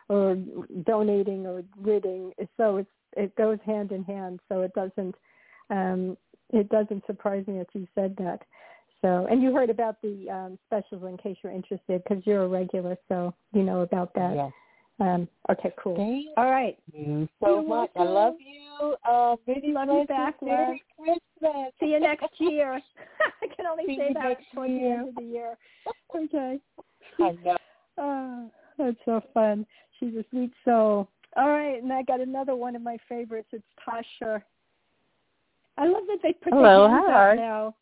or 0.08 0.36
donating 0.84 1.46
or 1.46 1.64
ridding. 1.76 2.32
So 2.56 2.76
it's 2.76 2.90
it 3.16 3.34
goes 3.34 3.58
hand 3.66 3.90
in 3.90 4.04
hand. 4.04 4.40
So 4.48 4.62
it 4.62 4.72
doesn't 4.74 5.16
um, 5.70 6.16
it 6.52 6.68
doesn't 6.68 7.04
surprise 7.06 7.46
me 7.46 7.58
that 7.58 7.68
you 7.72 7.86
said 7.94 8.14
that. 8.18 8.40
So, 9.02 9.26
and 9.30 9.42
you 9.42 9.54
heard 9.54 9.70
about 9.70 10.00
the 10.02 10.28
um, 10.30 10.58
specials 10.66 11.04
in 11.08 11.16
case 11.16 11.36
you're 11.42 11.52
interested 11.52 12.02
because 12.02 12.22
you're 12.26 12.44
a 12.44 12.48
regular, 12.48 12.96
so 13.08 13.34
you 13.52 13.62
know 13.62 13.80
about 13.80 14.12
that. 14.14 14.34
Yes. 14.34 14.52
Um, 15.00 15.28
okay, 15.50 15.72
cool. 15.82 15.96
Thank 15.96 16.26
All 16.36 16.50
right. 16.50 16.78
you 16.92 17.26
so 17.42 17.62
much. 17.62 17.90
I 17.96 18.02
love 18.02 18.34
you. 18.38 18.94
Uh, 19.08 19.36
many 19.46 19.72
love 19.72 19.88
you 19.88 20.04
back, 20.06 20.34
Merry 20.42 20.82
Christmas. 20.98 21.72
See 21.80 21.86
you 21.86 22.00
next 22.00 22.26
year. 22.38 22.74
I 23.42 23.46
can 23.54 23.66
only 23.66 23.84
See 23.86 23.96
say 23.96 24.12
that 24.12 24.36
towards 24.54 24.72
the 24.72 24.86
end 24.86 25.08
of 25.08 25.14
the 25.14 25.22
year. 25.22 25.56
Okay. 26.14 26.58
I 27.20 27.30
know. 27.44 27.56
Oh, 27.96 28.50
that's 28.76 28.96
so 29.04 29.20
fun. 29.32 29.64
She's 29.98 30.14
a 30.14 30.24
sweet 30.30 30.50
soul. 30.64 31.08
All 31.36 31.48
right, 31.48 31.80
and 31.80 31.92
I 31.92 32.02
got 32.02 32.20
another 32.20 32.56
one 32.56 32.74
of 32.74 32.82
my 32.82 32.96
favorites. 33.08 33.48
It's 33.52 33.64
Tasha. 33.86 34.42
I 35.78 35.86
love 35.86 36.02
that 36.08 36.18
they 36.22 36.32
put 36.32 36.52
Hello, 36.52 36.84
the 36.84 36.90
hands 36.90 37.04
hi. 37.08 37.30
up 37.30 37.36
now. 37.36 37.74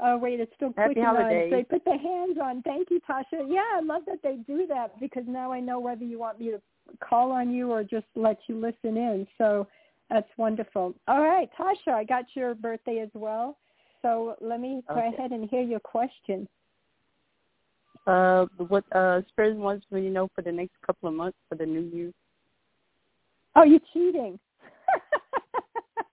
Oh 0.00 0.16
wait, 0.16 0.40
it's 0.40 0.52
still 0.54 0.72
Happy 0.76 0.94
clicking 0.94 1.04
holidays. 1.04 1.52
on. 1.52 1.58
They 1.58 1.64
put 1.64 1.84
the 1.84 1.96
hands 1.96 2.38
on. 2.42 2.62
Thank 2.62 2.90
you, 2.90 3.00
Tasha. 3.08 3.46
Yeah, 3.48 3.64
I 3.74 3.80
love 3.82 4.02
that 4.06 4.22
they 4.22 4.36
do 4.46 4.66
that 4.68 4.98
because 5.00 5.24
now 5.26 5.52
I 5.52 5.60
know 5.60 5.80
whether 5.80 6.04
you 6.04 6.18
want 6.18 6.38
me 6.38 6.50
to 6.50 6.60
call 7.00 7.32
on 7.32 7.50
you 7.50 7.70
or 7.72 7.82
just 7.82 8.06
let 8.14 8.38
you 8.46 8.56
listen 8.60 8.96
in. 8.96 9.26
So 9.38 9.66
that's 10.08 10.28
wonderful. 10.36 10.94
All 11.08 11.22
right, 11.22 11.50
Tasha, 11.58 11.92
I 11.92 12.04
got 12.04 12.24
your 12.34 12.54
birthday 12.54 13.00
as 13.00 13.10
well. 13.14 13.58
So 14.02 14.36
let 14.40 14.60
me 14.60 14.82
go 14.88 15.00
Okay. 15.00 15.08
ahead 15.08 15.32
and 15.32 15.48
hear 15.50 15.62
your 15.62 15.80
question. 15.80 16.48
Uh, 18.06 18.46
what 18.68 18.84
uh, 18.92 19.20
Spirit 19.28 19.56
wants 19.56 19.84
for 19.90 19.98
you 19.98 20.10
know 20.10 20.28
for 20.34 20.42
the 20.42 20.52
next 20.52 20.74
couple 20.86 21.08
of 21.08 21.14
months 21.14 21.36
for 21.48 21.56
the 21.56 21.66
new 21.66 21.90
year. 21.92 22.12
Oh, 23.56 23.64
you're 23.64 23.80
cheating. 23.92 24.38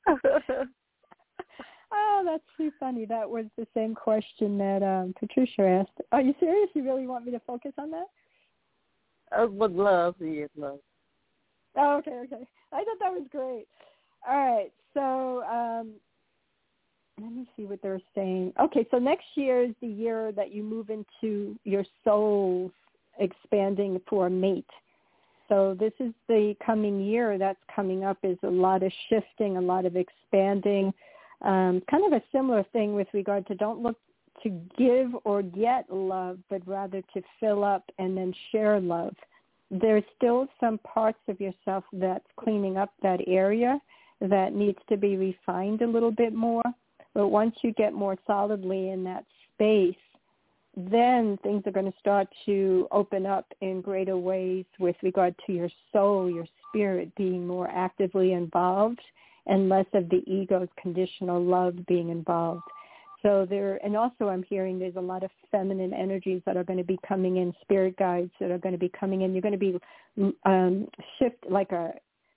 oh, 2.16 2.24
that's 2.26 2.44
too 2.58 2.72
funny. 2.80 3.06
That 3.06 3.30
was 3.30 3.46
the 3.58 3.68
same 3.74 3.96
question 3.96 4.58
that 4.58 4.82
um 4.84 5.14
Patricia 5.20 5.62
asked. 5.62 6.02
Are 6.12 6.22
you 6.22 6.34
serious? 6.40 6.70
You 6.74 6.84
really 6.84 7.08
want 7.08 7.26
me 7.26 7.32
to 7.32 7.42
focus 7.46 7.74
on 7.78 7.92
that? 7.92 8.08
uh, 9.32 9.48
with 9.48 9.72
love, 9.72 10.18
to, 10.20 10.26
yes, 10.26 10.50
love. 10.56 10.80
Oh, 11.76 11.98
okay, 11.98 12.12
okay. 12.26 12.48
I 12.72 12.78
thought 12.78 12.98
that 13.00 13.12
was 13.12 13.28
great. 13.32 13.66
All 14.28 14.38
right, 14.38 14.72
so 14.94 15.44
um, 15.44 15.94
let 17.22 17.32
me 17.32 17.48
see 17.56 17.66
what 17.66 17.82
they're 17.82 18.02
saying. 18.14 18.54
Okay, 18.60 18.88
so 18.92 18.98
next 18.98 19.26
year 19.36 19.64
is 19.64 19.76
the 19.82 19.88
year 19.88 20.32
that 20.34 20.54
you 20.54 20.64
move 20.64 20.90
into 20.90 21.58
your 21.64 21.84
soul's 22.04 22.72
expanding 23.20 24.02
for 24.10 24.28
a 24.28 24.30
mate. 24.30 24.66
So 25.48 25.76
this 25.80 25.94
is 26.00 26.12
the 26.28 26.56
coming 26.66 27.04
year 27.04 27.38
that's 27.38 27.60
coming 27.74 28.04
up 28.04 28.18
is 28.24 28.38
a 28.44 28.50
lot 28.50 28.82
of 28.82 28.92
shifting, 29.10 29.58
a 29.58 29.62
lot 29.62 29.86
of 29.86 29.96
expanding, 29.96 30.92
um, 31.42 31.82
kind 31.90 32.06
of 32.06 32.14
a 32.14 32.24
similar 32.32 32.64
thing 32.74 32.96
with 32.96 33.08
regard 33.14 33.46
to 33.48 33.56
don't 33.56 33.82
look 33.82 33.98
to 34.44 34.50
give 34.78 35.12
or 35.24 35.42
get 35.42 35.92
love, 35.92 36.38
but 36.50 36.62
rather 36.68 37.02
to 37.14 37.22
fill 37.40 37.64
up 37.64 37.84
and 38.00 38.18
then 38.18 38.34
share 38.52 38.80
love. 38.80 39.16
There's 39.72 40.04
still 40.16 40.48
some 40.60 40.78
parts 40.80 41.20
of 41.28 41.40
yourself 41.40 41.84
that's 41.94 42.26
cleaning 42.38 42.78
up 42.78 42.94
that 43.02 43.22
area 43.28 43.80
that 44.22 44.54
needs 44.54 44.78
to 44.90 44.98
be 44.98 45.18
refined 45.18 45.82
a 45.82 45.88
little 45.88 46.12
bit 46.12 46.34
more. 46.34 46.64
But 47.14 47.30
once 47.30 47.56
you 47.64 47.72
get 47.74 47.94
more 47.94 48.18
solidly 48.28 48.90
in 48.90 49.04
that 49.06 49.26
space, 49.54 49.96
then 50.78 51.40
things 51.42 51.64
are 51.66 51.72
going 51.72 51.92
to 51.92 52.00
start 52.00 52.28
to 52.46 52.88
open 52.92 53.26
up 53.26 53.46
in 53.62 53.82
greater 53.82 54.18
ways 54.18 54.66
with 54.78 54.98
regard 55.02 55.34
to 55.48 55.54
your 55.54 55.70
soul, 55.94 56.30
your 56.30 56.46
spirit 56.70 57.16
being 57.16 57.48
more 57.48 57.70
actively 57.70 58.34
involved 58.34 59.00
and 59.48 59.70
less 59.70 59.86
of 59.94 60.10
the 60.10 60.24
ego's 60.28 60.70
conditional 60.82 61.44
love 61.44 61.76
being 61.88 62.10
involved. 62.10 62.64
So 63.22 63.48
there, 63.50 63.80
and 63.84 63.98
also 63.98 64.28
I'm 64.28 64.44
hearing 64.44 64.78
there's 64.78 64.98
a 64.98 65.02
lot 65.02 65.24
of 65.24 65.32
feminine 65.52 65.94
energies 65.94 66.44
that 66.46 66.58
are 66.58 66.64
going 66.64 66.78
to 66.78 66.86
be 66.86 67.00
coming 67.08 67.38
in, 67.38 67.54
spirit 67.62 67.98
guides 67.98 68.32
that 68.40 68.52
are 68.52 68.60
going 68.60 68.74
to 68.74 68.80
be 68.80 68.92
coming 69.00 69.22
in. 69.22 69.34
You're 69.34 69.42
going 69.42 69.58
to 69.58 69.58
be 69.58 69.80
um, 70.46 70.88
shift 71.18 71.44
like 71.50 71.72
a, 71.72 71.94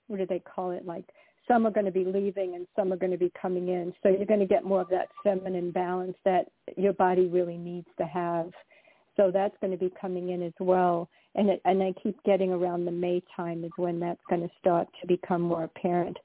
what 0.07 0.17
do 0.17 0.25
they 0.25 0.39
call 0.39 0.71
it? 0.71 0.87
Like 0.87 1.05
some 1.47 1.67
are 1.67 1.71
going 1.71 1.85
to 1.85 1.91
be 1.91 2.05
leaving 2.05 2.55
and 2.55 2.65
some 2.75 2.91
are 2.91 2.97
going 2.97 3.11
to 3.11 3.17
be 3.17 3.31
coming 3.39 3.69
in. 3.69 3.93
So 4.01 4.09
you're 4.09 4.25
going 4.25 4.39
to 4.39 4.45
get 4.45 4.63
more 4.63 4.81
of 4.81 4.89
that 4.89 5.09
feminine 5.23 5.71
balance 5.71 6.15
that 6.25 6.45
your 6.77 6.93
body 6.93 7.27
really 7.27 7.57
needs 7.57 7.87
to 7.99 8.05
have. 8.05 8.51
So 9.15 9.31
that's 9.31 9.55
going 9.61 9.71
to 9.71 9.77
be 9.77 9.91
coming 9.99 10.29
in 10.29 10.41
as 10.41 10.53
well. 10.59 11.09
And 11.35 11.49
it, 11.49 11.61
and 11.65 11.83
I 11.83 11.93
keep 12.01 12.21
getting 12.23 12.51
around 12.51 12.85
the 12.85 12.91
May 12.91 13.21
time 13.35 13.63
is 13.63 13.71
when 13.75 13.99
that's 13.99 14.21
going 14.29 14.41
to 14.41 14.49
start 14.59 14.87
to 15.01 15.07
become 15.07 15.41
more 15.41 15.65
apparent. 15.65 16.17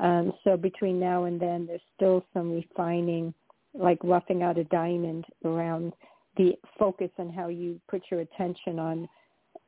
Um, 0.00 0.32
so 0.44 0.56
between 0.56 0.98
now 0.98 1.24
and 1.24 1.40
then, 1.40 1.66
there's 1.66 1.80
still 1.94 2.24
some 2.32 2.52
refining, 2.52 3.34
like 3.74 3.98
roughing 4.02 4.42
out 4.42 4.58
a 4.58 4.64
diamond 4.64 5.26
around 5.44 5.92
the 6.36 6.54
focus 6.78 7.10
on 7.18 7.30
how 7.30 7.48
you 7.48 7.80
put 7.88 8.02
your 8.10 8.20
attention 8.20 8.78
on 8.78 9.08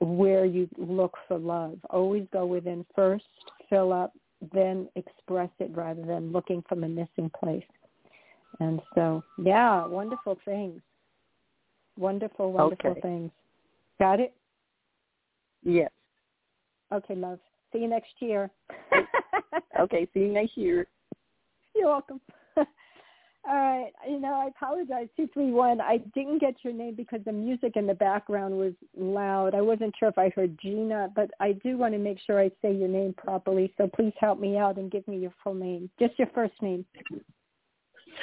where 0.01 0.45
you 0.45 0.68
look 0.79 1.14
for 1.29 1.38
love. 1.38 1.79
Always 1.90 2.27
go 2.33 2.47
within 2.47 2.87
first, 2.95 3.25
fill 3.68 3.92
up, 3.92 4.12
then 4.53 4.88
express 4.97 5.51
it 5.59 5.71
rather 5.75 6.03
than 6.05 6.33
looking 6.33 6.62
from 6.68 6.85
a 6.85 6.88
missing 6.88 7.31
place. 7.38 7.62
And 8.61 8.81
so, 8.95 9.23
yeah, 9.38 9.87
wonderful 9.87 10.38
things. 10.45 10.81
Wonderful, 11.99 12.53
wonderful 12.53 12.90
Okay. 12.92 13.01
things. 13.01 13.31
Got 13.99 14.21
it? 14.21 14.35
Yes. 15.62 15.90
Okay, 16.90 17.14
love. 17.14 17.38
See 17.73 17.81
you 17.81 17.88
next 17.88 18.14
year. 18.21 18.51
Okay. 19.79 20.09
See 20.15 20.21
you 20.21 20.33
next 20.33 20.57
year. 20.57 20.87
You're 21.75 21.88
welcome. 21.88 22.21
All 22.57 22.67
right. 23.57 23.91
You 24.09 24.21
know, 24.21 24.35
I 24.35 24.47
apologize. 24.47 25.09
231, 25.17 25.81
I 25.81 25.99
didn't 26.15 26.38
get 26.38 26.55
your 26.62 26.73
name 26.73 26.95
because 26.95 27.21
the 27.25 27.33
music 27.33 27.73
in 27.77 27.87
the 27.87 27.95
background 27.95 28.57
was 28.57 28.73
loud. 28.97 29.55
I 29.55 29.61
wasn't 29.61 29.95
sure 29.99 30.09
if 30.09 30.19
I 30.19 30.31
heard 30.31 30.57
Gina, 30.61 31.09
but 31.15 31.31
I 31.41 31.53
do 31.53 31.77
want 31.77 31.95
to 31.95 31.99
make 31.99 32.19
sure 32.25 32.41
I 32.41 32.51
say 32.62 32.73
your 32.73 32.88
name 32.88 33.15
properly. 33.17 33.73
So 33.77 33.88
please 33.88 34.12
help 34.21 34.38
me 34.38 34.59
out 34.59 34.77
and 34.77 34.91
give 34.91 35.07
me 35.09 35.19
your 35.19 35.33
full 35.43 35.55
name. 35.55 35.91
Just 35.99 36.19
your 36.19 36.29
first 36.35 36.55
name. 36.62 36.85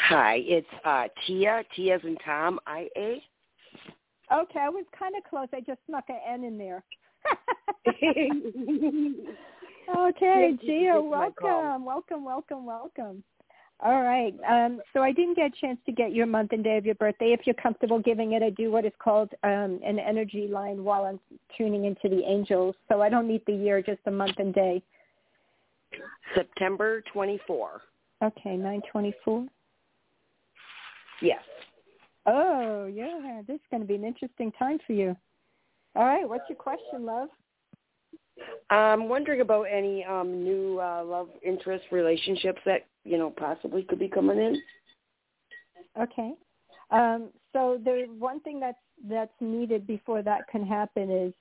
Hi, 0.08 0.42
it's 0.46 0.68
uh, 0.86 1.08
Tia. 1.26 1.64
Tia 1.76 1.96
as 1.96 2.02
in 2.04 2.16
Tom. 2.24 2.60
I 2.66 2.88
A. 2.96 3.22
Okay, 4.32 4.60
I 4.60 4.70
was 4.70 4.86
kind 4.98 5.16
of 5.18 5.24
close. 5.30 5.48
I 5.54 5.60
just 5.60 5.80
snuck 5.88 6.06
an 6.08 6.20
N 6.28 6.44
in 6.44 6.58
there. 6.58 6.84
okay, 9.98 10.58
Tia, 10.62 11.02
welcome, 11.02 11.86
welcome, 11.86 12.26
welcome, 12.26 12.66
welcome. 12.66 13.24
All 13.82 14.04
right. 14.04 14.36
Um, 14.48 14.82
so 14.92 15.02
I 15.02 15.14
didn't 15.14 15.36
get 15.36 15.52
a 15.54 15.62
chance 15.62 15.80
to 15.86 15.94
get 15.94 16.14
your 16.14 16.26
month 16.26 16.52
and 16.52 16.64
day 16.64 16.78
of 16.78 16.86
your 16.86 16.96
birthday. 16.96 17.32
If 17.32 17.42
you're 17.46 17.56
comfortable 17.56 18.00
giving 18.00 18.34
it, 18.34 18.44
I 18.44 18.50
do 18.50 18.72
what 18.72 18.84
is 18.84 18.92
called 19.02 19.32
um, 19.44 19.80
an 19.86 20.00
energy 20.00 20.48
line 20.52 20.84
while 20.84 21.06
I'm 21.06 21.20
tuning 21.58 21.86
into 21.86 22.10
the 22.10 22.22
angels. 22.26 22.76
So 22.90 23.02
I 23.02 23.08
don't 23.08 23.28
need 23.28 23.42
the 23.48 23.54
year, 23.54 23.82
just 23.82 24.04
the 24.04 24.12
month 24.12 24.36
and 24.38 24.54
day. 24.54 24.84
September 26.36 27.02
24. 27.14 27.82
Okay, 28.22 28.58
924. 28.58 29.48
Yes. 31.22 31.40
Oh, 32.26 32.86
yeah. 32.86 33.42
This 33.48 33.56
is 33.56 33.62
going 33.72 33.82
to 33.82 33.88
be 33.88 33.96
an 33.96 34.04
interesting 34.04 34.52
time 34.60 34.80
for 34.86 34.92
you. 34.92 35.16
All 35.96 36.06
right. 36.06 36.28
What's 36.28 36.50
your 36.50 36.58
question, 36.58 37.06
love? 37.06 37.30
I'm 38.70 39.10
wondering 39.10 39.42
about 39.42 39.64
any 39.64 40.04
um, 40.06 40.44
new 40.44 40.80
uh, 40.80 41.04
love 41.04 41.30
interest 41.44 41.86
relationships 41.92 42.62
that 42.66 42.86
you 43.04 43.18
know 43.18 43.32
possibly 43.32 43.84
could 43.84 44.00
be 44.00 44.08
coming 44.08 44.38
in. 44.38 44.62
Okay. 46.00 46.34
Um, 46.92 47.30
so 47.54 47.80
the 47.84 48.06
one 48.18 48.40
thing 48.42 48.60
that's 48.60 48.78
that's 49.10 49.34
needed 49.40 49.88
before 49.88 50.22
that 50.22 50.48
can 50.52 50.66
happen 50.66 51.10
is 51.10 51.34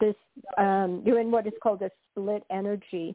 this 0.00 0.14
um, 0.56 1.02
you're 1.04 1.20
in 1.20 1.30
what 1.30 1.46
is 1.46 1.52
called 1.62 1.82
a 1.82 1.90
split 2.10 2.44
energy. 2.50 3.14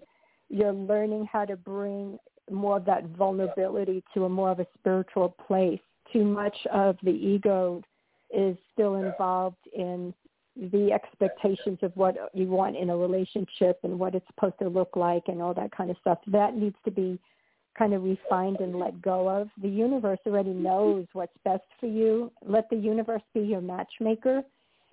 You're 0.49 0.73
learning 0.73 1.27
how 1.31 1.45
to 1.45 1.55
bring 1.55 2.17
more 2.51 2.77
of 2.77 2.85
that 2.85 3.05
vulnerability 3.17 4.03
to 4.13 4.25
a 4.25 4.29
more 4.29 4.51
of 4.51 4.59
a 4.59 4.67
spiritual 4.77 5.35
place. 5.47 5.79
Too 6.11 6.25
much 6.25 6.55
of 6.71 6.97
the 7.03 7.11
ego 7.11 7.81
is 8.33 8.57
still 8.73 8.95
involved 8.95 9.57
in 9.73 10.13
the 10.55 10.91
expectations 10.91 11.79
of 11.81 11.91
what 11.95 12.15
you 12.33 12.47
want 12.47 12.77
in 12.77 12.89
a 12.89 12.97
relationship 12.97 13.79
and 13.83 13.97
what 13.97 14.15
it's 14.15 14.27
supposed 14.27 14.59
to 14.59 14.69
look 14.69 14.95
like 14.95 15.23
and 15.27 15.41
all 15.41 15.53
that 15.53 15.75
kind 15.75 15.89
of 15.89 15.97
stuff. 16.01 16.19
That 16.27 16.55
needs 16.55 16.75
to 16.85 16.91
be 16.91 17.19
kind 17.77 17.93
of 17.93 18.03
refined 18.03 18.59
and 18.59 18.77
let 18.77 19.01
go 19.01 19.27
of. 19.27 19.49
The 19.61 19.69
universe 19.69 20.19
already 20.27 20.51
knows 20.51 21.07
what's 21.13 21.35
best 21.43 21.63
for 21.79 21.87
you. 21.87 22.31
Let 22.45 22.69
the 22.69 22.75
universe 22.75 23.23
be 23.33 23.41
your 23.41 23.61
matchmaker 23.61 24.43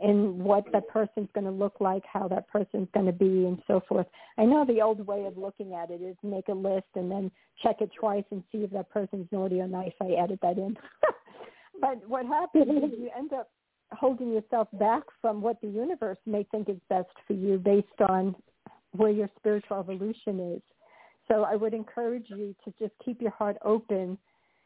and 0.00 0.38
what 0.38 0.64
that 0.72 0.88
person's 0.88 1.28
going 1.34 1.44
to 1.44 1.50
look 1.50 1.74
like, 1.78 2.02
how 2.10 2.26
that 2.28 2.48
person's 2.48 2.88
going 2.94 3.06
to 3.06 3.12
be, 3.12 3.44
and 3.44 3.60
so 3.66 3.82
forth. 3.86 4.06
I 4.38 4.46
know 4.46 4.64
the 4.64 4.80
old 4.80 5.06
way 5.06 5.26
of 5.26 5.36
looking 5.36 5.74
at 5.74 5.90
it 5.90 6.00
is 6.00 6.16
make 6.22 6.48
a 6.48 6.54
list 6.54 6.86
and 6.94 7.10
then 7.10 7.30
check 7.62 7.76
it 7.80 7.90
twice 7.98 8.24
and 8.30 8.42
see 8.50 8.58
if 8.58 8.70
that 8.70 8.90
person's 8.90 9.28
naughty 9.30 9.60
or 9.60 9.68
nice. 9.68 9.92
I 10.00 10.14
added 10.14 10.38
that 10.40 10.56
in. 10.56 10.76
but 11.80 12.08
what 12.08 12.24
happens 12.24 12.68
is 12.82 12.98
you 12.98 13.10
end 13.16 13.34
up 13.34 13.50
holding 13.92 14.32
yourself 14.32 14.68
back 14.74 15.02
from 15.20 15.40
what 15.40 15.60
the 15.60 15.68
universe 15.68 16.18
may 16.26 16.44
think 16.50 16.68
is 16.68 16.78
best 16.88 17.10
for 17.26 17.32
you 17.32 17.58
based 17.58 18.00
on 18.08 18.34
where 18.92 19.10
your 19.10 19.28
spiritual 19.38 19.80
evolution 19.80 20.54
is. 20.54 20.62
So 21.28 21.44
I 21.44 21.54
would 21.54 21.74
encourage 21.74 22.26
you 22.28 22.54
to 22.64 22.72
just 22.78 22.92
keep 23.04 23.20
your 23.20 23.30
heart 23.30 23.56
open 23.64 24.18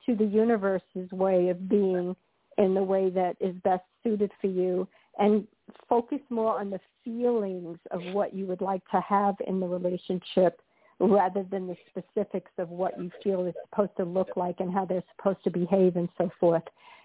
to 0.07 0.15
the 0.15 0.25
universe's 0.25 1.11
way 1.13 1.49
of 1.49 1.69
being 1.69 2.17
in 2.59 2.75
the 2.75 2.83
way 2.83 3.11
that 3.11 3.37
is 3.41 3.55
best 3.65 3.83
suited 4.03 4.31
for 4.41 4.47
you 4.47 4.87
and 5.19 5.47
focus 5.89 6.21
more 6.31 6.59
on 6.59 6.71
the 6.71 6.81
feelings 7.05 7.79
of 7.91 8.01
what 8.13 8.35
you 8.35 8.47
would 8.47 8.61
like 8.61 8.83
to 8.91 9.01
have 9.01 9.35
in 9.47 9.61
the 9.61 9.67
relationship 9.67 10.61
rather 11.01 11.45
than 11.51 11.67
the 11.67 11.77
specifics 11.91 12.51
of 12.59 12.69
what 12.71 12.99
you 12.99 13.11
feel 13.23 13.47
is 13.47 13.55
supposed 13.69 13.97
to 13.97 14.05
look 14.05 14.31
like 14.37 14.61
and 14.61 14.73
how 14.73 14.85
they're 14.85 15.03
supposed 15.17 15.43
to 15.45 15.51
behave 15.51 15.97
and 15.97 16.09
so 16.17 16.31
forth. 16.39 16.63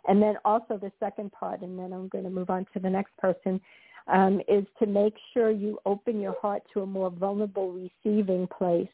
And 0.07 0.21
then 0.21 0.35
also 0.45 0.77
the 0.77 0.91
second 0.99 1.31
part, 1.31 1.61
and 1.61 1.77
then 1.77 1.93
I'm 1.93 2.07
going 2.07 2.23
to 2.23 2.29
move 2.29 2.49
on 2.49 2.65
to 2.73 2.79
the 2.79 2.89
next 2.89 3.15
person, 3.17 3.59
um, 4.07 4.41
is 4.47 4.65
to 4.79 4.85
make 4.85 5.13
sure 5.33 5.51
you 5.51 5.79
open 5.85 6.19
your 6.19 6.35
heart 6.41 6.63
to 6.73 6.81
a 6.81 6.85
more 6.85 7.09
vulnerable 7.09 7.71
receiving 7.71 8.47
place. 8.47 8.87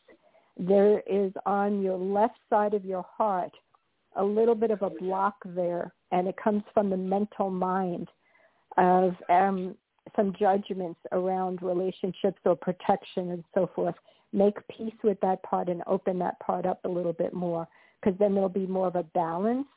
There 0.58 1.02
is 1.02 1.32
on 1.46 1.82
your 1.82 1.98
left 1.98 2.38
side 2.50 2.74
of 2.74 2.86
your 2.86 3.06
heart 3.18 3.52
a 4.18 4.24
little 4.24 4.56
bit 4.56 4.72
of 4.72 4.82
a 4.82 4.90
block 4.90 5.36
there, 5.46 5.94
and 6.12 6.28
it 6.28 6.36
comes 6.38 6.64
from 6.74 6.90
the 6.90 6.98
mental 6.98 7.50
mind 7.50 8.08
of 8.78 9.14
um, 9.30 9.76
some 10.16 10.34
judgments 10.40 11.00
around 11.12 11.62
relationships 11.62 12.40
or 12.46 12.56
protection 12.56 13.32
and 13.32 13.44
so 13.54 13.70
forth. 13.76 13.96
Make 14.34 14.56
peace 14.68 14.94
with 15.04 15.20
that 15.22 15.44
part 15.44 15.70
and 15.70 15.82
open 15.88 16.20
that 16.20 16.40
part 16.40 16.66
up 16.66 16.80
a 16.84 16.90
little 16.90 17.14
bit 17.14 17.34
more 17.34 17.68
because 18.02 18.18
then 18.20 18.34
there'll 18.34 18.50
be 18.50 18.68
more 18.68 18.88
of 18.88 18.96
a 18.96 19.04
balance 19.04 19.68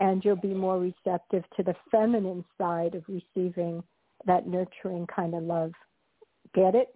and 0.00 0.24
you'll 0.24 0.36
be 0.36 0.54
more 0.54 0.78
receptive 0.78 1.44
to 1.56 1.62
the 1.62 1.74
feminine 1.90 2.44
side 2.58 2.94
of 2.94 3.04
receiving 3.08 3.82
that 4.26 4.46
nurturing 4.46 5.06
kind 5.06 5.34
of 5.34 5.42
love. 5.42 5.72
Get 6.54 6.74
it? 6.74 6.94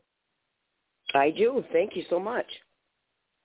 I 1.15 1.31
do. 1.31 1.65
Thank 1.73 1.97
you 1.97 2.05
so 2.11 2.19
much. 2.19 2.47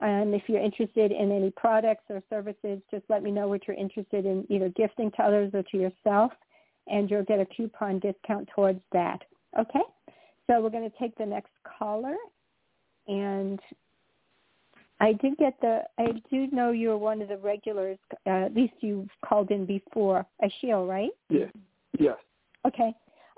And 0.00 0.34
if 0.34 0.42
you're 0.48 0.60
interested 0.60 1.12
in 1.12 1.30
any 1.30 1.50
products 1.50 2.04
or 2.10 2.20
services, 2.28 2.80
just 2.90 3.04
let 3.08 3.22
me 3.22 3.30
know 3.30 3.46
what 3.48 3.66
you're 3.66 3.76
interested 3.76 4.26
in 4.26 4.44
either 4.50 4.68
gifting 4.70 5.10
to 5.12 5.22
others 5.22 5.52
or 5.54 5.62
to 5.62 5.76
yourself, 5.76 6.32
and 6.88 7.08
you'll 7.10 7.24
get 7.24 7.40
a 7.40 7.46
coupon 7.46 8.00
discount 8.00 8.48
towards 8.54 8.80
that. 8.92 9.22
Okay? 9.58 9.82
So 10.48 10.60
we're 10.60 10.70
going 10.70 10.90
to 10.90 10.98
take 10.98 11.16
the 11.16 11.24
next 11.24 11.52
caller. 11.78 12.16
And 13.06 13.60
I 15.04 15.12
did 15.12 15.36
get 15.36 15.54
the. 15.60 15.82
I 15.98 16.06
do 16.30 16.46
know 16.50 16.70
you're 16.70 16.96
one 16.96 17.20
of 17.20 17.28
the 17.28 17.36
regulars. 17.36 17.98
Uh, 18.26 18.46
at 18.46 18.54
least 18.54 18.74
you've 18.80 19.10
called 19.24 19.50
in 19.50 19.66
before. 19.66 20.24
Ashiel, 20.42 20.88
right? 20.88 21.10
Yeah. 21.28 21.46
Yes. 21.98 22.16
Okay. 22.66 22.92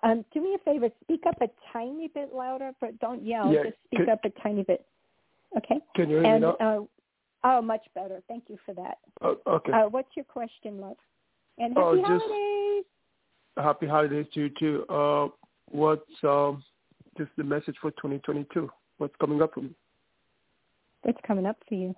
Um, 0.04 0.24
do 0.32 0.40
me 0.40 0.54
a 0.54 0.58
favor. 0.64 0.88
Speak 1.02 1.22
up 1.26 1.40
a 1.40 1.48
tiny 1.72 2.08
bit 2.08 2.32
louder, 2.34 2.70
but 2.80 2.98
don't 3.00 3.24
yell. 3.24 3.52
Yeah, 3.52 3.64
Just 3.64 3.76
speak 3.86 4.00
can- 4.06 4.10
up 4.10 4.24
a 4.24 4.30
tiny 4.42 4.62
bit. 4.62 4.86
Okay. 5.56 5.80
Can 5.96 6.08
you 6.10 6.18
hear 6.18 6.26
And 6.26 6.44
me 6.44 6.52
now? 6.60 6.80
uh, 6.80 6.84
oh, 7.44 7.62
much 7.62 7.84
better. 7.94 8.22
Thank 8.28 8.44
you 8.48 8.58
for 8.64 8.74
that. 8.74 8.98
Oh, 9.22 9.36
okay. 9.46 9.72
Uh, 9.72 9.88
what's 9.88 10.14
your 10.14 10.24
question, 10.26 10.80
love? 10.80 10.96
And 11.58 11.74
happy 11.76 11.84
Oh, 11.84 11.96
just- 11.96 12.06
holidays. 12.24 12.84
Happy 13.56 13.86
holidays 13.86 14.26
to 14.34 14.40
you 14.42 14.50
too. 14.50 14.84
Uh, 14.88 15.28
what's 15.70 16.22
um, 16.22 16.62
just 17.18 17.30
the 17.38 17.42
message 17.44 17.76
for 17.80 17.90
2022? 17.92 18.70
What's 18.98 19.16
coming 19.16 19.40
up 19.42 19.54
for 19.54 19.62
me? 19.62 19.70
What's 21.06 21.20
coming 21.24 21.46
up 21.46 21.56
for 21.68 21.76
you? 21.76 21.94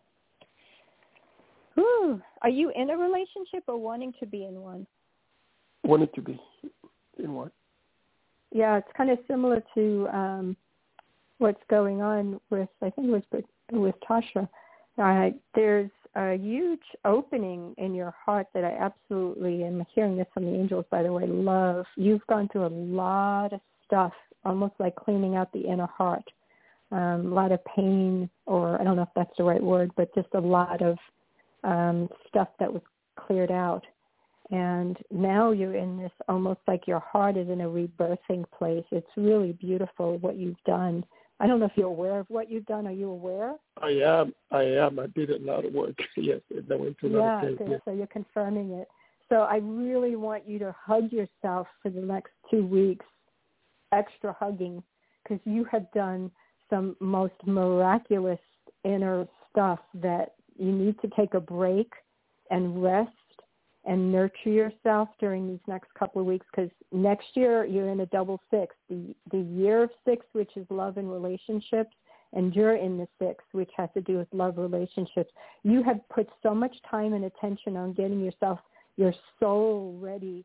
Ooh, 1.78 2.20
are 2.42 2.50
you 2.50 2.70
in 2.76 2.90
a 2.90 2.96
relationship 2.96 3.64
or 3.66 3.78
wanting 3.78 4.12
to 4.20 4.26
be 4.26 4.44
in 4.44 4.60
one? 4.60 4.86
Wanting 5.82 6.10
to 6.14 6.20
be 6.20 6.38
in 7.18 7.32
what? 7.32 7.50
Yeah, 8.52 8.76
it's 8.76 8.88
kind 8.94 9.08
of 9.08 9.18
similar 9.26 9.62
to 9.74 10.08
um, 10.12 10.56
what's 11.38 11.62
going 11.70 12.02
on 12.02 12.38
with 12.50 12.68
I 12.82 12.90
think 12.90 13.08
it 13.08 13.10
was 13.10 13.22
with, 13.32 13.46
with 13.72 13.94
Tasha. 14.06 14.46
Uh, 14.98 15.34
there's 15.54 15.90
a 16.14 16.36
huge 16.36 16.82
opening 17.06 17.74
in 17.78 17.94
your 17.94 18.14
heart 18.26 18.48
that 18.52 18.62
I 18.62 18.72
absolutely 18.72 19.64
am 19.64 19.86
hearing 19.94 20.18
this 20.18 20.26
from 20.34 20.44
the 20.44 20.54
angels. 20.54 20.84
By 20.90 21.02
the 21.02 21.10
way, 21.10 21.24
love. 21.26 21.86
You've 21.96 22.26
gone 22.26 22.50
through 22.52 22.66
a 22.66 22.68
lot 22.68 23.54
of 23.54 23.60
stuff, 23.86 24.12
almost 24.44 24.74
like 24.78 24.96
cleaning 24.96 25.34
out 25.34 25.50
the 25.54 25.62
inner 25.62 25.86
heart. 25.86 26.24
Um, 26.90 27.32
a 27.32 27.34
lot 27.34 27.52
of 27.52 27.60
pain, 27.64 28.30
or 28.46 28.80
I 28.80 28.84
don't 28.84 28.96
know 28.96 29.02
if 29.02 29.08
that's 29.14 29.36
the 29.36 29.44
right 29.44 29.62
word, 29.62 29.90
but 29.96 30.14
just 30.14 30.28
a 30.34 30.40
lot 30.40 30.80
of 30.80 30.96
um, 31.64 32.08
stuff 32.28 32.48
that 32.58 32.72
was 32.72 32.82
cleared 33.16 33.50
out. 33.50 33.84
And 34.50 34.96
now 35.10 35.50
you're 35.50 35.76
in 35.76 35.98
this 35.98 36.12
almost 36.28 36.60
like 36.66 36.86
your 36.86 37.00
heart 37.00 37.36
is 37.36 37.50
in 37.50 37.60
a 37.60 37.68
rebirthing 37.68 38.44
place. 38.56 38.84
It's 38.90 39.10
really 39.16 39.52
beautiful 39.52 40.16
what 40.18 40.36
you've 40.36 40.62
done. 40.64 41.04
I 41.40 41.46
don't 41.46 41.60
know 41.60 41.66
if 41.66 41.72
you're 41.76 41.86
aware 41.86 42.18
of 42.18 42.26
what 42.30 42.50
you've 42.50 42.66
done. 42.66 42.86
Are 42.86 42.92
you 42.92 43.10
aware? 43.10 43.54
I 43.80 43.90
am. 43.90 44.32
I 44.50 44.62
am. 44.62 44.98
I 44.98 45.06
did 45.08 45.30
a 45.30 45.38
lot 45.38 45.64
of 45.64 45.72
work. 45.72 45.96
yes, 46.16 46.40
I 46.50 46.74
went 46.74 46.96
lot 47.02 47.42
Yeah, 47.42 47.50
good. 47.50 47.68
Yes. 47.68 47.80
so 47.84 47.92
you're 47.92 48.06
confirming 48.06 48.72
it. 48.72 48.88
So 49.28 49.42
I 49.42 49.56
really 49.56 50.16
want 50.16 50.48
you 50.48 50.58
to 50.60 50.74
hug 50.82 51.12
yourself 51.12 51.66
for 51.82 51.90
the 51.90 52.00
next 52.00 52.32
two 52.50 52.66
weeks, 52.66 53.04
extra 53.92 54.34
hugging, 54.38 54.82
because 55.22 55.38
you 55.44 55.64
have 55.70 55.90
done 55.92 56.30
some 56.70 56.96
most 57.00 57.34
miraculous 57.46 58.38
inner 58.84 59.26
stuff 59.50 59.80
that 59.94 60.34
you 60.56 60.72
need 60.72 61.00
to 61.00 61.08
take 61.16 61.34
a 61.34 61.40
break 61.40 61.92
and 62.50 62.82
rest 62.82 63.10
and 63.84 64.12
nurture 64.12 64.50
yourself 64.50 65.08
during 65.18 65.48
these 65.48 65.60
next 65.66 65.92
couple 65.98 66.20
of 66.20 66.26
weeks 66.26 66.46
because 66.50 66.70
next 66.92 67.26
year 67.34 67.64
you're 67.64 67.88
in 67.88 68.00
a 68.00 68.06
double 68.06 68.40
six, 68.50 68.74
the, 68.90 69.14
the 69.30 69.38
year 69.38 69.84
of 69.84 69.90
six, 70.04 70.26
which 70.32 70.50
is 70.56 70.66
love 70.68 70.96
and 70.98 71.10
relationships, 71.10 71.94
and 72.34 72.54
you're 72.54 72.76
in 72.76 72.98
the 72.98 73.08
six, 73.18 73.42
which 73.52 73.70
has 73.76 73.88
to 73.94 74.02
do 74.02 74.18
with 74.18 74.28
love 74.32 74.58
relationships. 74.58 75.32
You 75.62 75.82
have 75.84 76.00
put 76.12 76.28
so 76.42 76.54
much 76.54 76.76
time 76.90 77.14
and 77.14 77.24
attention 77.24 77.76
on 77.76 77.94
getting 77.94 78.20
yourself, 78.20 78.58
your 78.96 79.14
soul 79.40 79.96
ready 80.00 80.44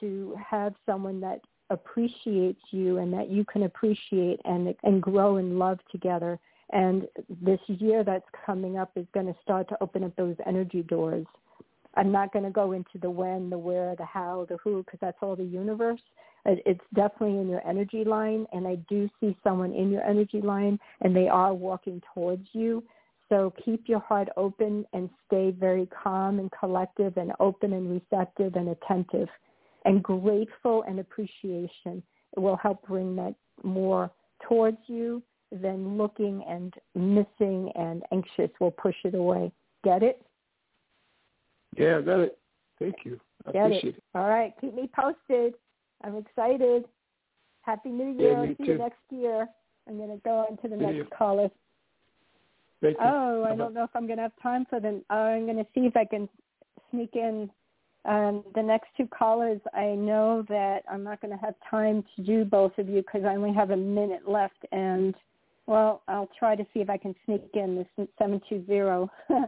to 0.00 0.36
have 0.48 0.74
someone 0.86 1.20
that 1.20 1.40
appreciates 1.74 2.60
you 2.70 2.98
and 2.98 3.12
that 3.12 3.30
you 3.30 3.44
can 3.44 3.64
appreciate 3.64 4.40
and 4.44 4.74
and 4.82 5.02
grow 5.02 5.36
in 5.36 5.58
love 5.58 5.78
together. 5.92 6.38
And 6.70 7.06
this 7.42 7.60
year 7.66 8.02
that's 8.02 8.24
coming 8.46 8.78
up 8.78 8.90
is 8.96 9.06
going 9.12 9.26
to 9.26 9.36
start 9.42 9.68
to 9.68 9.76
open 9.80 10.02
up 10.02 10.16
those 10.16 10.36
energy 10.46 10.82
doors. 10.82 11.26
I'm 11.96 12.10
not 12.10 12.32
going 12.32 12.44
to 12.44 12.50
go 12.50 12.72
into 12.72 12.98
the 13.00 13.10
when, 13.10 13.50
the 13.50 13.58
where, 13.58 13.94
the 13.96 14.04
how, 14.04 14.46
the 14.48 14.56
who, 14.56 14.82
because 14.82 14.98
that's 15.00 15.18
all 15.20 15.36
the 15.36 15.44
universe. 15.44 16.00
It's 16.46 16.80
definitely 16.94 17.38
in 17.38 17.48
your 17.48 17.66
energy 17.66 18.04
line, 18.04 18.46
and 18.52 18.66
I 18.66 18.74
do 18.88 19.08
see 19.20 19.36
someone 19.42 19.72
in 19.72 19.90
your 19.90 20.02
energy 20.02 20.42
line, 20.42 20.78
and 21.00 21.16
they 21.16 21.28
are 21.28 21.54
walking 21.54 22.02
towards 22.12 22.46
you. 22.52 22.82
So 23.30 23.54
keep 23.64 23.88
your 23.88 24.00
heart 24.00 24.28
open 24.36 24.84
and 24.92 25.08
stay 25.26 25.52
very 25.52 25.86
calm 25.86 26.38
and 26.40 26.50
collective 26.52 27.16
and 27.16 27.32
open 27.40 27.72
and 27.72 27.90
receptive 27.90 28.56
and 28.56 28.68
attentive 28.68 29.28
and 29.84 30.02
grateful 30.02 30.84
and 30.88 31.00
appreciation. 31.00 32.02
It 32.36 32.40
will 32.40 32.56
help 32.56 32.86
bring 32.86 33.14
that 33.16 33.34
more 33.62 34.10
towards 34.46 34.78
you 34.86 35.22
than 35.52 35.96
looking 35.96 36.44
and 36.48 36.74
missing 36.94 37.70
and 37.76 38.02
anxious 38.12 38.50
will 38.60 38.72
push 38.72 38.96
it 39.04 39.14
away. 39.14 39.52
Get 39.84 40.02
it? 40.02 40.22
Yeah, 41.76 41.98
I 41.98 42.02
got 42.02 42.20
it. 42.20 42.38
Thank 42.78 42.96
you. 43.04 43.20
I 43.46 43.52
Get 43.52 43.66
appreciate 43.66 43.94
it. 43.94 43.98
it. 43.98 44.02
All 44.14 44.28
right. 44.28 44.52
Keep 44.60 44.74
me 44.74 44.90
posted. 44.94 45.54
I'm 46.02 46.16
excited. 46.16 46.84
Happy 47.62 47.90
New 47.90 48.18
Year. 48.18 48.44
Yeah, 48.44 48.54
See 48.56 48.64
too. 48.64 48.72
you 48.72 48.78
next 48.78 48.98
year. 49.10 49.46
I'm 49.88 49.96
going 49.96 50.10
to 50.10 50.20
go 50.24 50.46
on 50.50 50.56
to 50.58 50.68
the 50.68 50.76
See 50.76 50.82
next 50.82 50.96
you. 50.96 51.06
caller. 51.16 51.50
Thank 52.80 52.96
you. 52.98 53.04
Oh, 53.04 53.42
I 53.42 53.48
uh-huh. 53.48 53.56
don't 53.56 53.74
know 53.74 53.84
if 53.84 53.90
I'm 53.94 54.06
going 54.06 54.16
to 54.16 54.22
have 54.22 54.42
time 54.42 54.66
for 54.68 54.80
them. 54.80 55.02
I'm 55.10 55.44
going 55.44 55.56
to 55.56 55.66
see 55.74 55.82
if 55.82 55.96
I 55.96 56.04
can 56.04 56.28
sneak 56.90 57.10
in 57.14 57.50
um, 58.04 58.44
the 58.54 58.62
next 58.62 58.88
two 58.96 59.06
callers. 59.06 59.60
I 59.72 59.94
know 59.94 60.44
that 60.48 60.82
I'm 60.90 61.04
not 61.04 61.20
going 61.20 61.32
to 61.32 61.44
have 61.44 61.54
time 61.70 62.04
to 62.16 62.22
do 62.22 62.44
both 62.44 62.76
of 62.78 62.88
you 62.88 63.02
because 63.02 63.24
I 63.24 63.34
only 63.34 63.52
have 63.54 63.70
a 63.70 63.76
minute 63.76 64.28
left. 64.28 64.64
And, 64.72 65.14
well, 65.66 66.02
I'll 66.08 66.30
try 66.38 66.54
to 66.54 66.64
see 66.74 66.80
if 66.80 66.90
I 66.90 66.98
can 66.98 67.14
sneak 67.24 67.42
in 67.54 67.76
this 67.76 68.08
720. 68.18 69.10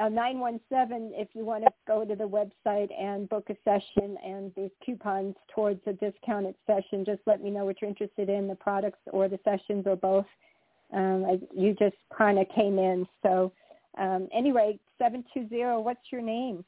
Uh, 0.00 0.08
917 0.08 1.12
if 1.14 1.28
you 1.34 1.44
want 1.44 1.62
to 1.62 1.70
go 1.86 2.04
to 2.04 2.16
the 2.16 2.24
website 2.24 2.90
and 3.00 3.28
book 3.28 3.48
a 3.48 3.56
session 3.64 4.16
and 4.24 4.52
these 4.56 4.70
coupons 4.84 5.36
towards 5.54 5.80
a 5.86 5.92
discounted 5.92 6.56
session, 6.66 7.04
just 7.04 7.20
let 7.26 7.40
me 7.40 7.48
know 7.48 7.64
what 7.64 7.80
you're 7.80 7.88
interested 7.88 8.28
in, 8.28 8.48
the 8.48 8.56
products 8.56 8.98
or 9.12 9.28
the 9.28 9.38
sessions 9.44 9.84
or 9.86 9.94
both. 9.94 10.26
Um, 10.92 11.24
I, 11.24 11.38
you 11.54 11.76
just 11.78 11.94
kind 12.16 12.40
of 12.40 12.46
came 12.54 12.76
in. 12.76 13.06
So 13.22 13.52
um, 13.96 14.28
anyway, 14.34 14.80
720, 14.98 15.82
what's 15.82 16.00
your 16.10 16.22
name? 16.22 16.64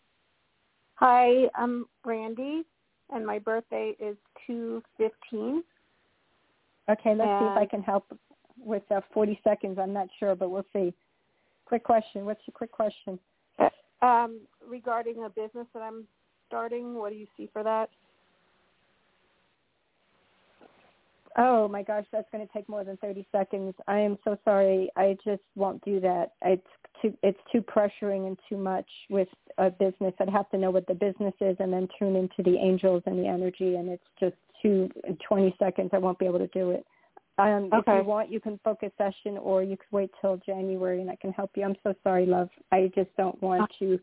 Hi, 0.97 1.45
I'm 1.55 1.85
Randy, 2.07 2.63
and 3.11 3.27
my 3.27 3.39
birthday 3.39 3.95
is 4.01 4.17
two 4.47 4.83
fifteen. 4.97 5.63
Okay, 6.89 7.15
let's 7.15 7.41
see 7.41 7.47
if 7.47 7.57
I 7.59 7.67
can 7.67 7.83
help 7.83 8.07
with 8.59 8.85
uh, 8.91 9.01
40 9.13 9.41
seconds. 9.43 9.79
I'm 9.79 9.93
not 9.93 10.07
sure, 10.19 10.35
but 10.35 10.51
we'll 10.51 10.65
see. 10.73 10.95
Quick 11.67 11.83
question. 11.83 12.25
What's 12.25 12.41
your 12.47 12.55
quick 12.55 12.71
question? 12.71 13.19
Um, 14.03 14.41
regarding 14.67 15.25
a 15.25 15.29
business 15.29 15.67
that 15.75 15.83
I'm 15.83 16.05
starting, 16.47 16.95
what 16.95 17.11
do 17.11 17.17
you 17.17 17.27
see 17.37 17.51
for 17.53 17.65
that? 17.65 17.91
Oh 21.37 21.69
my 21.69 21.83
gosh, 21.83 22.05
that's 22.13 22.29
going 22.31 22.47
to 22.47 22.53
take 22.53 22.69
more 22.69 22.85
than 22.85 22.97
30 22.99 23.27
seconds. 23.33 23.75
I 23.89 23.99
am 23.99 24.17
so 24.25 24.39
sorry. 24.45 24.91
I 24.97 25.19
just 25.25 25.43
won't 25.57 25.85
do 25.85 26.01
that. 26.01 26.33
It's 26.43 26.67
too 27.03 27.17
it's 27.23 27.39
too 27.51 27.63
pressuring 27.63 28.27
and 28.27 28.39
too 28.49 28.57
much 28.57 28.87
with 29.11 29.29
a 29.59 29.71
business. 29.71 30.15
I'd 30.21 30.29
have 30.29 30.51
to 30.51 30.59
know 30.59 30.71
what 30.71 30.87
the 30.87 30.95
business 30.95 31.35
is 31.41 31.57
and 31.61 31.73
then 31.73 31.89
tune 31.99 32.17
into 32.17 32.43
the 32.43 32.57
angels 32.57 33.03
and 33.07 33.19
the 33.19 33.27
energy 33.27 33.77
and 33.77 33.89
it's 33.89 34.05
just 34.19 34.37
too 34.63 34.89
in 35.07 35.17
20 35.27 35.55
seconds 35.59 35.91
I 35.93 35.99
won't 35.99 36.19
be 36.19 36.27
able 36.27 36.39
to 36.39 36.49
do 36.49 36.71
it. 36.71 36.87
Um 37.39 37.71
if 37.73 37.87
you 37.87 38.09
want 38.09 38.31
you 38.31 38.41
can 38.41 38.59
book 38.65 38.83
a 38.83 38.91
session 38.99 39.39
or 39.39 39.63
you 39.63 39.77
can 39.77 39.87
wait 39.91 40.11
till 40.21 40.37
January 40.39 41.01
and 41.01 41.11
I 41.11 41.17
can 41.17 41.33
help 41.33 41.51
you. 41.57 41.65
I'm 41.65 41.77
so 41.83 41.95
sorry, 42.03 42.27
love. 42.27 42.49
I 42.73 42.91
just 42.95 43.11
don't 43.17 43.41
want 43.43 43.71
to 43.79 43.99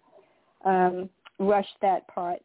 um 0.66 1.10
rush 1.40 1.70
that 1.82 2.08
part. 2.08 2.40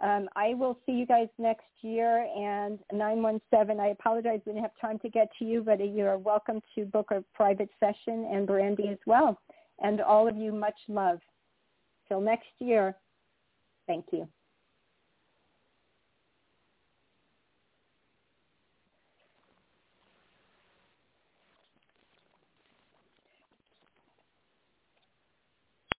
Um, 0.00 0.28
I 0.36 0.54
will 0.54 0.78
see 0.86 0.92
you 0.92 1.06
guys 1.06 1.28
next 1.38 1.66
year. 1.82 2.28
And 2.36 2.78
917, 2.92 3.80
I 3.80 3.88
apologize 3.88 4.40
we 4.46 4.52
didn't 4.52 4.62
have 4.62 4.72
time 4.80 4.98
to 5.00 5.08
get 5.08 5.28
to 5.38 5.44
you, 5.44 5.62
but 5.62 5.80
you're 5.80 6.18
welcome 6.18 6.60
to 6.74 6.84
book 6.84 7.10
a 7.10 7.24
private 7.34 7.70
session 7.80 8.28
and 8.32 8.46
Brandy 8.46 8.88
as 8.88 8.98
well. 9.06 9.40
And 9.82 10.00
all 10.00 10.28
of 10.28 10.36
you, 10.36 10.52
much 10.52 10.78
love. 10.88 11.20
Till 12.08 12.20
next 12.20 12.48
year, 12.58 12.96
thank 13.86 14.06
you. 14.12 14.28